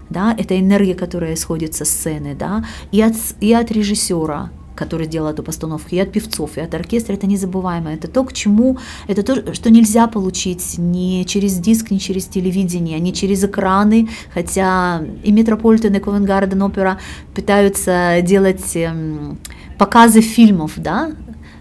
да, 0.10 0.36
это 0.38 0.60
энергия, 0.60 0.96
которая 0.96 1.34
исходит 1.34 1.74
со 1.74 1.86
сцены, 1.86 2.36
да, 2.36 2.66
и 2.92 3.02
от, 3.02 3.14
и 3.40 3.54
от 3.54 3.72
режиссера, 3.72 4.50
который 4.80 5.08
делал 5.08 5.30
эту 5.30 5.44
постановку, 5.44 5.90
и 5.92 6.00
от 6.00 6.12
певцов, 6.12 6.58
и 6.58 6.62
от 6.62 6.74
оркестра, 6.74 7.14
это 7.14 7.28
незабываемо. 7.28 7.92
Это 7.94 8.08
то, 8.08 8.24
к 8.24 8.32
чему, 8.32 8.78
это 9.08 9.24
то, 9.24 9.54
что 9.54 9.70
нельзя 9.70 10.08
получить 10.08 10.76
ни 10.78 11.24
через 11.24 11.58
диск, 11.58 11.92
ни 11.92 11.98
через 11.98 12.26
телевидение, 12.26 13.00
ни 13.00 13.12
через 13.12 13.44
экраны, 13.44 14.08
хотя 14.34 15.04
и 15.24 15.32
Метрополитен, 15.32 15.96
и 15.96 16.00
Ковенгарден 16.00 16.62
опера 16.62 16.98
пытаются 17.36 18.22
делать 18.24 18.76
эм, 18.76 19.38
показы 19.78 20.22
фильмов, 20.22 20.74
да, 20.78 21.12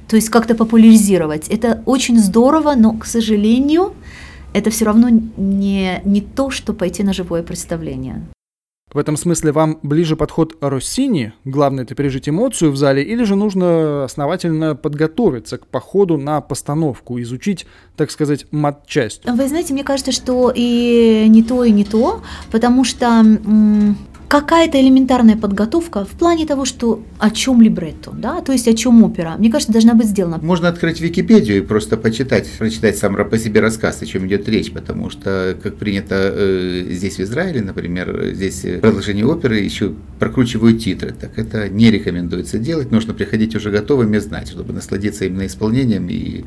то 0.09 0.17
есть 0.17 0.31
как-то 0.31 0.55
популяризировать. 0.55 1.49
Это 1.49 1.83
очень 1.87 2.19
здорово, 2.19 2.75
но, 2.77 2.93
к 2.93 3.05
сожалению, 3.05 3.95
это 4.55 4.71
все 4.71 4.85
равно 4.85 5.09
не, 5.37 6.01
не 6.05 6.21
то, 6.21 6.51
что 6.51 6.73
пойти 6.73 7.03
на 7.03 7.13
живое 7.13 7.43
представление. 7.43 8.23
В 8.93 8.97
этом 8.97 9.19
смысле 9.19 9.53
вам 9.53 9.79
ближе 9.83 10.17
подход 10.17 10.57
Россини, 10.63 11.35
главное 11.45 11.85
это 11.85 11.95
пережить 11.95 12.29
эмоцию 12.29 12.73
в 12.73 12.77
зале, 12.77 13.03
или 13.03 13.23
же 13.25 13.37
нужно 13.37 14.05
основательно 14.05 14.75
подготовиться 14.75 15.59
к 15.59 15.67
походу 15.67 16.17
на 16.17 16.41
постановку, 16.41 17.21
изучить, 17.21 17.67
так 17.97 18.11
сказать, 18.11 18.47
матчасть? 18.51 19.29
Вы 19.29 19.47
знаете, 19.47 19.75
мне 19.75 19.85
кажется, 19.85 20.13
что 20.13 20.51
и 20.55 21.27
не 21.29 21.43
то, 21.43 21.65
и 21.65 21.71
не 21.71 21.85
то, 21.85 22.23
потому 22.51 22.85
что 22.85 23.25
какая-то 24.29 24.81
элементарная 24.81 25.37
подготовка 25.37 26.05
в 26.05 26.11
плане 26.11 26.47
того, 26.47 26.65
что 26.65 27.03
о 27.19 27.31
чем 27.31 27.63
либретто, 27.63 28.11
да, 28.11 28.43
то 28.43 28.53
есть 28.53 28.69
о 28.69 28.75
чем 28.75 29.03
опера, 29.03 29.37
мне 29.39 29.51
кажется, 29.51 29.73
должна 29.73 29.95
быть 29.95 30.07
сделана. 30.07 30.39
Можно 30.43 30.69
открыть 30.69 31.01
Википедию 31.01 31.59
и 31.59 31.61
просто 31.63 31.97
почитать, 31.97 32.47
прочитать 32.59 32.99
сам 32.99 33.17
по 33.29 33.39
себе 33.39 33.61
рассказ, 33.61 34.03
о 34.03 34.07
чем 34.07 34.27
идет 34.27 34.49
речь, 34.49 34.71
потому 34.71 35.11
что, 35.11 35.57
как 35.63 35.77
принято 35.77 36.15
э, 36.15 36.87
здесь 36.91 37.17
в 37.17 37.21
Израиле, 37.21 37.63
например, 37.63 38.33
здесь 38.35 38.65
продолжение 38.81 39.27
оперы 39.27 39.59
еще 39.59 39.95
прокручивают 40.19 40.81
титры, 40.83 41.13
так 41.19 41.39
это 41.39 41.69
не 41.69 41.91
рекомендуется 41.91 42.59
делать, 42.59 42.91
нужно 42.91 43.15
приходить 43.15 43.57
уже 43.57 43.71
готовыми 43.71 44.19
знать, 44.19 44.49
чтобы 44.49 44.73
насладиться 44.75 45.25
именно 45.25 45.47
исполнением 45.47 46.09
и 46.11 46.45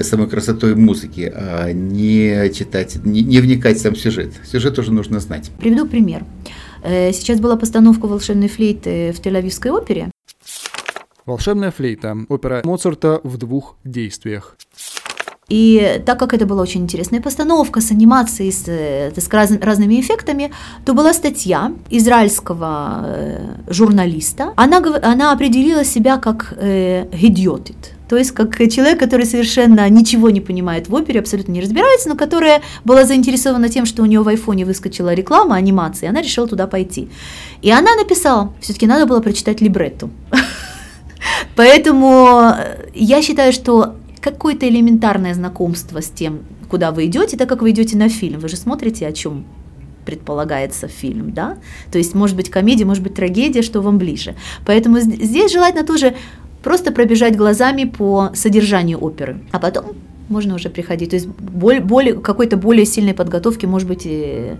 самой 0.00 0.28
красотой 0.28 0.76
музыки, 0.76 1.32
а 1.34 1.72
не 1.72 2.50
читать, 2.52 3.04
не, 3.04 3.22
не 3.22 3.40
вникать 3.40 3.78
в 3.78 3.80
сам 3.80 3.96
сюжет. 3.96 4.32
Сюжет 4.44 4.76
тоже 4.76 4.92
нужно 4.92 5.18
знать. 5.18 5.50
Приведу 5.58 5.86
пример. 5.86 6.22
Э, 6.22 6.65
сейчас 7.12 7.40
была 7.40 7.56
постановка 7.56 8.06
волшебной 8.06 8.48
флейты 8.48 9.12
в 9.12 9.20
Тель-Авивской 9.20 9.70
опере. 9.70 10.10
Волшебная 11.26 11.72
флейта. 11.72 12.16
Опера 12.28 12.62
Моцарта 12.64 13.20
в 13.24 13.36
двух 13.36 13.74
действиях. 13.84 14.56
И 15.48 16.02
так 16.04 16.18
как 16.18 16.34
это 16.34 16.44
была 16.44 16.62
очень 16.62 16.82
интересная 16.82 17.20
постановка 17.20 17.80
с 17.80 17.92
анимацией, 17.92 18.50
с, 18.50 18.64
э, 18.66 19.12
с 19.16 19.28
раз, 19.32 19.52
разными 19.60 20.00
эффектами, 20.00 20.50
то 20.84 20.92
была 20.92 21.12
статья 21.12 21.72
израильского 21.90 23.04
э, 23.04 23.54
журналиста. 23.68 24.52
Она, 24.56 24.82
она 25.02 25.32
определила 25.32 25.84
себя 25.84 26.18
как 26.18 26.52
э, 26.56 27.06
«гидиотит», 27.12 27.95
то 28.08 28.16
есть 28.16 28.32
как 28.32 28.56
человек, 28.56 28.98
который 28.98 29.26
совершенно 29.26 29.88
ничего 29.88 30.30
не 30.30 30.40
понимает 30.40 30.88
в 30.88 30.94
опере, 30.94 31.20
абсолютно 31.20 31.52
не 31.52 31.60
разбирается, 31.60 32.08
но 32.08 32.16
которая 32.16 32.62
была 32.84 33.04
заинтересована 33.04 33.68
тем, 33.68 33.84
что 33.86 34.02
у 34.02 34.06
нее 34.06 34.22
в 34.22 34.28
айфоне 34.28 34.64
выскочила 34.64 35.12
реклама 35.12 35.56
анимации, 35.56 36.06
она 36.06 36.22
решила 36.22 36.46
туда 36.46 36.66
пойти. 36.66 37.08
И 37.62 37.70
она 37.70 37.94
написала, 37.96 38.52
все-таки 38.60 38.86
надо 38.86 39.06
было 39.06 39.20
прочитать 39.20 39.60
либретту. 39.60 40.10
Поэтому 41.56 42.52
э, 42.56 42.90
я 42.94 43.22
считаю, 43.22 43.52
что 43.52 43.96
какое-то 44.20 44.68
элементарное 44.68 45.34
знакомство 45.34 46.00
с 46.00 46.08
тем, 46.08 46.40
куда 46.68 46.92
вы 46.92 47.06
идете, 47.06 47.36
так 47.36 47.48
как 47.48 47.62
вы 47.62 47.70
идете 47.70 47.96
на 47.96 48.08
фильм. 48.08 48.40
Вы 48.40 48.48
же 48.48 48.56
смотрите, 48.56 49.06
о 49.06 49.12
чем 49.12 49.44
предполагается 50.04 50.86
фильм, 50.86 51.32
да? 51.32 51.58
То 51.90 51.98
есть, 51.98 52.14
может 52.14 52.36
быть, 52.36 52.48
комедия, 52.48 52.84
может 52.84 53.02
быть, 53.02 53.14
трагедия, 53.14 53.62
что 53.62 53.82
вам 53.82 53.98
ближе. 53.98 54.36
Поэтому 54.64 55.00
здесь 55.00 55.52
желательно 55.52 55.84
тоже 55.84 56.14
просто 56.66 56.90
пробежать 56.90 57.36
глазами 57.36 57.84
по 57.84 58.30
содержанию 58.34 58.98
оперы, 58.98 59.36
а 59.52 59.60
потом 59.60 59.84
можно 60.28 60.56
уже 60.56 60.68
приходить. 60.68 61.10
То 61.10 61.16
есть 61.16 61.28
более, 61.28 61.80
более, 61.80 62.14
какой-то 62.14 62.56
более 62.56 62.84
сильной 62.84 63.14
подготовки, 63.14 63.66
может 63.66 63.86
быть, 63.86 64.02
и, 64.04 64.56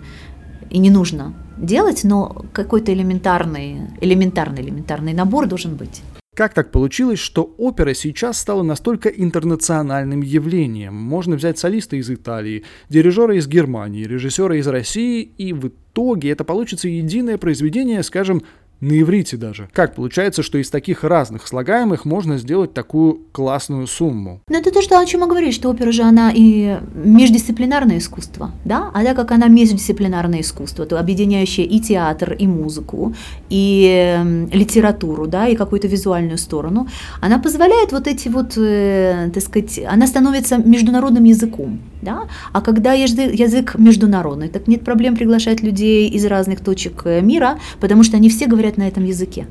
и 0.70 0.78
не 0.78 0.88
нужно 0.88 1.34
делать, 1.56 2.04
но 2.04 2.44
какой-то 2.52 2.92
элементарный, 2.92 3.78
элементарный, 4.00 4.62
элементарный 4.62 5.14
набор 5.14 5.48
должен 5.48 5.74
быть. 5.74 6.02
Как 6.36 6.54
так 6.54 6.70
получилось, 6.70 7.18
что 7.18 7.54
опера 7.58 7.92
сейчас 7.92 8.38
стала 8.38 8.62
настолько 8.62 9.08
интернациональным 9.08 10.20
явлением? 10.20 10.94
Можно 10.94 11.34
взять 11.34 11.58
солиста 11.58 11.96
из 11.96 12.08
Италии, 12.08 12.62
дирижера 12.88 13.36
из 13.36 13.48
Германии, 13.48 14.04
режиссера 14.04 14.54
из 14.54 14.68
России, 14.68 15.22
и 15.22 15.52
в 15.52 15.66
итоге 15.66 16.30
это 16.30 16.44
получится 16.44 16.88
единое 16.88 17.36
произведение, 17.36 18.04
скажем, 18.04 18.42
на 18.80 19.00
иврите 19.00 19.36
даже. 19.36 19.68
Как 19.72 19.94
получается, 19.94 20.42
что 20.42 20.58
из 20.58 20.70
таких 20.70 21.04
разных 21.04 21.46
слагаемых 21.46 22.04
можно 22.04 22.38
сделать 22.38 22.74
такую 22.74 23.20
классную 23.32 23.86
сумму? 23.86 24.40
Ну, 24.48 24.58
это 24.58 24.70
то, 24.70 24.82
что, 24.82 24.98
о 24.98 25.06
чем 25.06 25.20
я 25.20 25.26
говорю, 25.26 25.52
что 25.52 25.70
опера 25.70 25.92
же, 25.92 26.02
она 26.02 26.30
и 26.34 26.78
междисциплинарное 26.94 27.98
искусство, 27.98 28.50
да? 28.64 28.90
А 28.94 29.04
так 29.04 29.16
как 29.16 29.32
она 29.32 29.48
междисциплинарное 29.48 30.40
искусство, 30.40 30.86
то 30.86 30.98
объединяющее 30.98 31.66
и 31.66 31.80
театр, 31.80 32.34
и 32.34 32.46
музыку, 32.46 33.14
и 33.48 34.14
э, 34.16 34.46
литературу, 34.52 35.26
да, 35.26 35.48
и 35.48 35.56
какую-то 35.56 35.88
визуальную 35.88 36.38
сторону, 36.38 36.88
она 37.20 37.38
позволяет 37.38 37.92
вот 37.92 38.06
эти 38.06 38.28
вот, 38.28 38.56
э, 38.56 39.30
так 39.32 39.42
сказать, 39.42 39.80
она 39.86 40.06
становится 40.06 40.58
международным 40.58 41.24
языком, 41.24 41.80
да? 42.02 42.22
А 42.52 42.60
когда 42.60 42.92
язык 42.92 43.76
международный, 43.78 44.48
так 44.48 44.68
нет 44.68 44.84
проблем 44.84 45.16
приглашать 45.16 45.62
людей 45.62 46.08
из 46.08 46.24
разных 46.24 46.60
точек 46.60 47.02
э, 47.04 47.20
мира, 47.20 47.58
потому 47.80 48.02
что 48.02 48.16
они 48.16 48.28
все 48.28 48.46
говорят 48.46 48.76
на 48.76 48.88
этом 48.88 49.04
языке. 49.04 49.46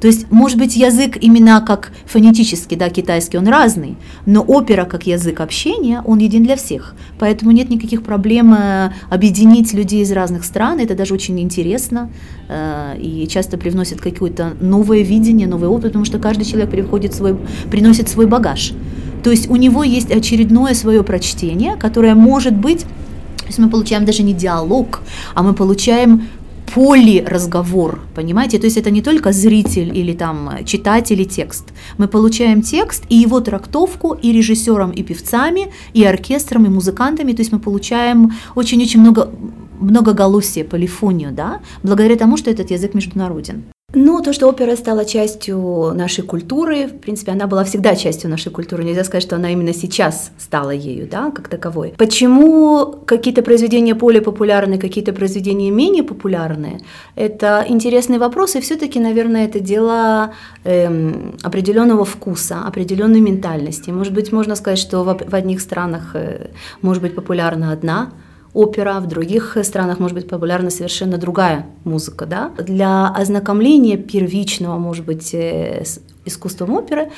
То 0.00 0.08
есть, 0.08 0.30
может 0.30 0.58
быть, 0.58 0.76
язык 0.76 1.16
именно 1.20 1.64
как 1.66 1.92
фонетический, 2.04 2.76
да, 2.76 2.90
китайский, 2.90 3.38
он 3.38 3.48
разный, 3.48 3.96
но 4.26 4.42
опера 4.42 4.84
как 4.84 5.06
язык 5.06 5.40
общения, 5.40 6.02
он 6.04 6.18
един 6.18 6.44
для 6.44 6.56
всех. 6.56 6.94
Поэтому 7.18 7.50
нет 7.50 7.70
никаких 7.70 8.02
проблем 8.02 8.52
э, 8.52 8.92
объединить 9.08 9.72
людей 9.72 10.02
из 10.02 10.12
разных 10.12 10.44
стран, 10.44 10.80
это 10.80 10.94
даже 10.94 11.14
очень 11.14 11.40
интересно 11.40 12.10
э, 12.48 12.98
и 13.00 13.26
часто 13.26 13.56
привносит 13.56 14.00
какое-то 14.00 14.52
новое 14.60 15.00
видение, 15.00 15.48
новый 15.48 15.68
опыт, 15.68 15.92
потому 15.92 16.04
что 16.04 16.18
каждый 16.18 16.44
человек 16.44 16.70
приходит 16.70 17.14
свой, 17.14 17.38
приносит 17.70 18.08
свой 18.10 18.26
багаж. 18.26 18.74
То 19.26 19.32
есть 19.32 19.50
у 19.50 19.56
него 19.56 19.82
есть 19.82 20.12
очередное 20.12 20.72
свое 20.74 21.02
прочтение, 21.02 21.74
которое 21.74 22.14
может 22.14 22.54
быть, 22.54 22.82
то 22.82 23.46
есть 23.48 23.58
мы 23.58 23.68
получаем 23.68 24.04
даже 24.04 24.22
не 24.22 24.32
диалог, 24.32 25.00
а 25.34 25.42
мы 25.42 25.52
получаем 25.52 26.28
разговор, 27.26 27.98
понимаете? 28.14 28.58
То 28.58 28.66
есть 28.66 28.76
это 28.76 28.92
не 28.92 29.02
только 29.02 29.32
зритель 29.32 29.90
или 29.98 30.12
там 30.12 30.50
читатель 30.64 31.20
и 31.20 31.26
текст. 31.26 31.64
Мы 31.98 32.06
получаем 32.06 32.62
текст 32.62 33.02
и 33.08 33.16
его 33.16 33.40
трактовку 33.40 34.12
и 34.12 34.30
режиссером, 34.30 34.92
и 34.92 35.02
певцами, 35.02 35.72
и 35.92 36.04
оркестром, 36.04 36.66
и 36.66 36.68
музыкантами. 36.68 37.32
То 37.32 37.40
есть 37.40 37.50
мы 37.50 37.58
получаем 37.58 38.32
очень-очень 38.54 39.00
много 39.00 39.30
многоголосие, 39.80 40.64
полифонию, 40.64 41.32
да, 41.32 41.58
благодаря 41.82 42.14
тому, 42.14 42.36
что 42.36 42.48
этот 42.50 42.70
язык 42.70 42.94
международен. 42.94 43.64
Ну, 43.98 44.20
то, 44.20 44.34
что 44.34 44.46
опера 44.46 44.76
стала 44.76 45.06
частью 45.06 45.94
нашей 45.94 46.22
культуры, 46.22 46.86
в 46.86 46.98
принципе, 46.98 47.32
она 47.32 47.46
была 47.46 47.64
всегда 47.64 47.96
частью 47.96 48.28
нашей 48.28 48.52
культуры. 48.52 48.84
Нельзя 48.84 49.04
сказать, 49.04 49.22
что 49.22 49.36
она 49.36 49.50
именно 49.50 49.72
сейчас 49.72 50.32
стала 50.36 50.68
ею, 50.68 51.08
да, 51.08 51.30
как 51.30 51.48
таковой. 51.48 51.94
Почему 51.96 52.94
какие-то 53.06 53.40
произведения 53.42 53.94
более 53.94 54.20
популярны, 54.20 54.76
какие-то 54.76 55.14
произведения 55.14 55.70
менее 55.70 56.02
популярны? 56.02 56.80
Это 57.14 57.64
интересный 57.66 58.18
вопрос, 58.18 58.54
и 58.56 58.60
все-таки, 58.60 59.00
наверное, 59.00 59.46
это 59.46 59.60
дело 59.60 60.34
эм, 60.64 61.34
определенного 61.42 62.04
вкуса, 62.04 62.64
определенной 62.66 63.20
ментальности. 63.20 63.88
Может 63.88 64.12
быть, 64.12 64.30
можно 64.30 64.56
сказать, 64.56 64.78
что 64.78 65.04
в, 65.04 65.18
в 65.26 65.34
одних 65.34 65.62
странах 65.62 66.10
э, 66.12 66.48
может 66.82 67.02
быть 67.02 67.14
популярна 67.14 67.72
одна 67.72 68.10
опера, 68.56 69.00
в 69.00 69.06
других 69.06 69.56
странах 69.62 69.98
может 69.98 70.16
быть 70.16 70.28
популярна 70.28 70.70
совершенно 70.70 71.18
другая 71.18 71.66
музыка. 71.84 72.26
Да? 72.26 72.52
Для 72.58 73.08
ознакомления 73.08 73.96
первичного, 73.96 74.78
может 74.78 75.04
быть, 75.04 75.34
э, 75.34 75.84
с 75.84 76.00
искусством 76.24 76.74
оперы, 76.74 77.10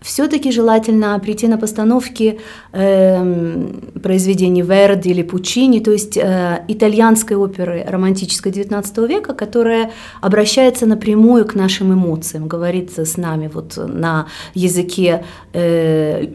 все-таки 0.00 0.52
желательно 0.52 1.18
прийти 1.18 1.48
на 1.48 1.56
постановки 1.56 2.38
э, 2.72 3.68
произведений 4.02 4.62
Верди 4.62 5.10
или 5.10 5.22
Пучини, 5.22 5.80
то 5.80 5.90
есть 5.90 6.16
э, 6.16 6.62
итальянской 6.68 7.36
оперы 7.36 7.84
романтической 7.88 8.52
XIX 8.52 9.08
века, 9.08 9.32
которая 9.32 9.92
обращается 10.20 10.86
напрямую 10.86 11.46
к 11.46 11.54
нашим 11.54 11.94
эмоциям, 11.94 12.48
говорит 12.48 12.98
с 12.98 13.16
нами 13.16 13.50
вот 13.52 13.78
на 13.78 14.26
языке 14.54 15.24
э, 15.54 16.26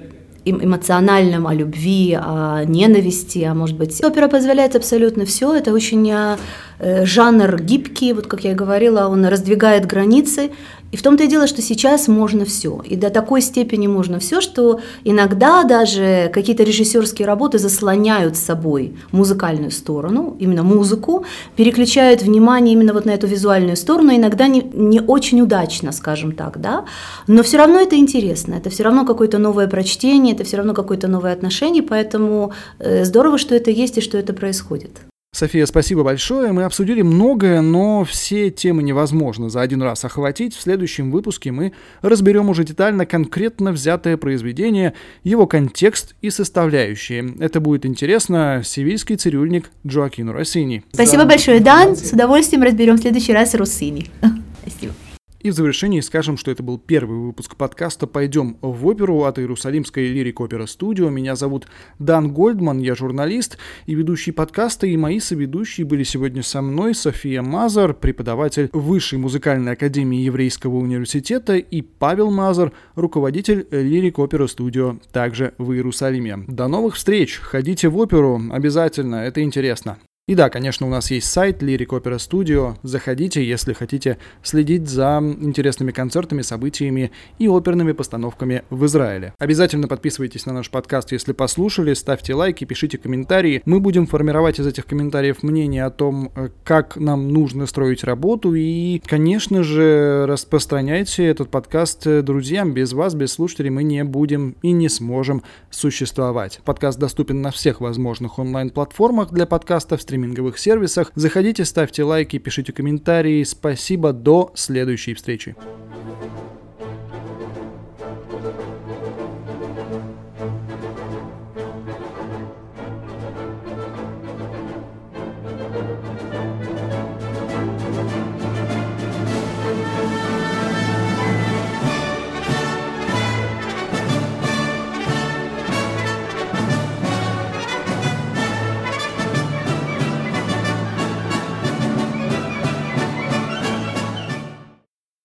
эмоциональном, 0.45 1.47
о 1.47 1.53
любви, 1.53 2.17
о 2.19 2.63
ненависти, 2.65 3.39
а 3.39 3.53
может 3.53 3.77
быть... 3.77 4.03
Опера 4.03 4.27
позволяет 4.27 4.75
абсолютно 4.75 5.25
все, 5.25 5.53
это 5.53 5.73
очень 5.73 6.09
э, 6.09 6.37
жанр 6.79 7.61
гибкий, 7.61 8.13
вот 8.13 8.27
как 8.27 8.43
я 8.43 8.51
и 8.51 8.55
говорила, 8.55 9.07
он 9.07 9.25
раздвигает 9.25 9.85
границы, 9.85 10.51
и 10.91 10.97
в 10.97 11.03
том-то 11.03 11.23
и 11.23 11.27
дело, 11.27 11.45
что 11.45 11.61
сейчас 11.61 12.07
можно 12.07 12.45
все. 12.45 12.81
И 12.83 12.95
до 12.95 13.09
такой 13.09 13.41
степени 13.41 13.87
можно 13.87 14.19
все, 14.19 14.41
что 14.41 14.79
иногда 15.03 15.63
даже 15.63 16.31
какие-то 16.33 16.63
режиссерские 16.63 17.27
работы 17.27 17.59
заслоняют 17.59 18.35
с 18.35 18.39
собой 18.39 18.95
музыкальную 19.11 19.71
сторону, 19.71 20.35
именно 20.39 20.63
музыку, 20.63 21.25
переключают 21.55 22.23
внимание 22.23 22.73
именно 22.73 22.93
вот 22.93 23.05
на 23.05 23.11
эту 23.11 23.27
визуальную 23.27 23.77
сторону, 23.77 24.15
иногда 24.15 24.47
не, 24.47 24.61
не 24.61 24.99
очень 24.99 25.41
удачно, 25.41 25.91
скажем 25.91 26.31
так, 26.31 26.59
да. 26.59 26.85
Но 27.27 27.43
все 27.43 27.57
равно 27.57 27.79
это 27.79 27.95
интересно, 27.95 28.55
это 28.55 28.69
все 28.69 28.83
равно 28.83 29.05
какое-то 29.05 29.37
новое 29.37 29.67
прочтение, 29.67 30.33
это 30.33 30.43
все 30.43 30.57
равно 30.57 30.73
какое-то 30.73 31.07
новое 31.07 31.33
отношение, 31.33 31.83
поэтому 31.83 32.51
э, 32.79 33.05
здорово, 33.05 33.37
что 33.37 33.53
это 33.53 33.69
есть 33.69 33.97
и 33.97 34.01
что 34.01 34.17
это 34.17 34.33
происходит. 34.33 34.91
София, 35.31 35.67
спасибо 35.67 36.03
большое. 36.03 36.51
Мы 36.51 36.63
обсудили 36.63 37.03
многое, 37.03 37.61
но 37.61 38.03
все 38.03 38.49
темы 38.49 38.81
невозможно 38.81 39.49
за 39.49 39.61
один 39.61 39.83
раз 39.83 40.03
охватить. 40.03 40.55
В 40.55 40.61
следующем 40.61 41.11
выпуске 41.11 41.51
мы 41.51 41.73
разберем 42.01 42.49
уже 42.49 42.63
детально 42.63 43.05
конкретно 43.05 43.71
взятое 43.71 44.17
произведение, 44.17 44.95
его 45.23 45.45
контекст 45.45 46.15
и 46.21 46.31
составляющие. 46.31 47.35
Это 47.39 47.59
будет 47.59 47.85
интересно. 47.85 48.63
Севильский 48.65 49.17
цирюльник 49.17 49.69
Джоакину 49.85 50.31
Россини. 50.31 50.83
Спасибо 50.91 51.23
да. 51.23 51.29
большое, 51.29 51.59
Дан. 51.59 51.95
С 51.95 52.11
удовольствием 52.11 52.63
разберем 52.63 52.95
в 52.95 53.01
следующий 53.01 53.33
раз 53.33 53.53
Россини. 53.53 54.07
Спасибо. 54.63 54.93
И 55.41 55.51
в 55.51 55.53
завершении 55.53 56.01
скажем, 56.01 56.35
что 56.35 56.51
это 56.51 56.63
был 56.63 56.77
первый 56.77 57.17
выпуск 57.17 57.55
подкаста 57.55 58.07
«Пойдем 58.07 58.57
в 58.61 58.85
оперу» 58.85 59.23
от 59.23 59.39
Иерусалимской 59.39 60.09
лирик 60.09 60.41
опера 60.41 60.65
студио. 60.65 61.09
Меня 61.09 61.37
зовут 61.37 61.67
Дан 61.97 62.33
Гольдман, 62.33 62.79
я 62.79 62.93
журналист 62.93 63.57
и 63.85 63.95
ведущий 63.95 64.31
подкаста, 64.31 64.85
и 64.85 64.97
мои 64.97 65.21
соведущие 65.21 65.87
были 65.87 66.03
сегодня 66.03 66.43
со 66.43 66.61
мной 66.61 66.93
София 66.93 67.41
Мазар, 67.41 67.93
преподаватель 67.93 68.69
Высшей 68.73 69.17
музыкальной 69.17 69.73
академии 69.73 70.19
Еврейского 70.19 70.75
университета, 70.75 71.55
и 71.55 71.81
Павел 71.83 72.31
Мазар, 72.31 72.73
руководитель 72.95 73.65
лирик 73.71 74.19
опера 74.19 74.47
студио, 74.47 74.97
также 75.13 75.53
в 75.57 75.71
Иерусалиме. 75.71 76.43
До 76.49 76.67
новых 76.67 76.95
встреч! 76.95 77.37
Ходите 77.37 77.87
в 77.87 77.97
оперу, 77.97 78.41
обязательно, 78.51 79.15
это 79.15 79.41
интересно. 79.41 79.99
И 80.29 80.35
да, 80.35 80.51
конечно, 80.51 80.85
у 80.85 80.91
нас 80.91 81.09
есть 81.09 81.27
сайт 81.27 81.63
Lyric 81.63 81.87
Opera 81.87 82.17
Studio. 82.17 82.75
Заходите, 82.83 83.43
если 83.43 83.73
хотите 83.73 84.19
следить 84.43 84.87
за 84.87 85.19
интересными 85.23 85.89
концертами, 85.89 86.43
событиями 86.43 87.09
и 87.39 87.47
оперными 87.47 87.93
постановками 87.93 88.61
в 88.69 88.85
Израиле. 88.85 89.33
Обязательно 89.39 89.87
подписывайтесь 89.87 90.45
на 90.45 90.53
наш 90.53 90.69
подкаст, 90.69 91.13
если 91.13 91.33
послушали, 91.33 91.95
ставьте 91.95 92.35
лайки, 92.35 92.63
пишите 92.63 92.99
комментарии. 92.99 93.63
Мы 93.65 93.79
будем 93.79 94.05
формировать 94.05 94.59
из 94.59 94.67
этих 94.67 94.85
комментариев 94.85 95.41
мнение 95.41 95.83
о 95.83 95.89
том, 95.89 96.31
э, 96.35 96.49
как 96.63 96.97
нам 96.97 97.29
нужно 97.29 97.65
строить 97.65 98.03
работу. 98.03 98.53
И, 98.53 99.01
конечно 99.07 99.63
же, 99.63 100.27
распространяйте 100.27 101.25
этот 101.25 101.49
подкаст 101.49 102.05
э, 102.05 102.21
друзьям. 102.21 102.75
Без 102.75 102.93
вас, 102.93 103.15
без 103.15 103.33
слушателей 103.33 103.71
мы 103.71 103.81
не 103.81 104.03
будем 104.03 104.55
и 104.61 104.73
не 104.73 104.89
сможем 104.89 105.41
существовать. 105.71 106.61
Подкаст 106.63 106.99
доступен 106.99 107.41
на 107.41 107.49
всех 107.49 107.81
возможных 107.81 108.37
онлайн-платформах 108.37 109.31
для 109.31 109.47
подкастов, 109.47 110.03
стриминг 110.03 110.18
стриминговых 110.19 110.59
сервисах. 110.59 111.11
Заходите, 111.15 111.65
ставьте 111.65 112.03
лайки, 112.03 112.37
пишите 112.39 112.73
комментарии. 112.73 113.43
Спасибо, 113.43 114.11
до 114.13 114.51
следующей 114.55 115.13
встречи. 115.13 115.55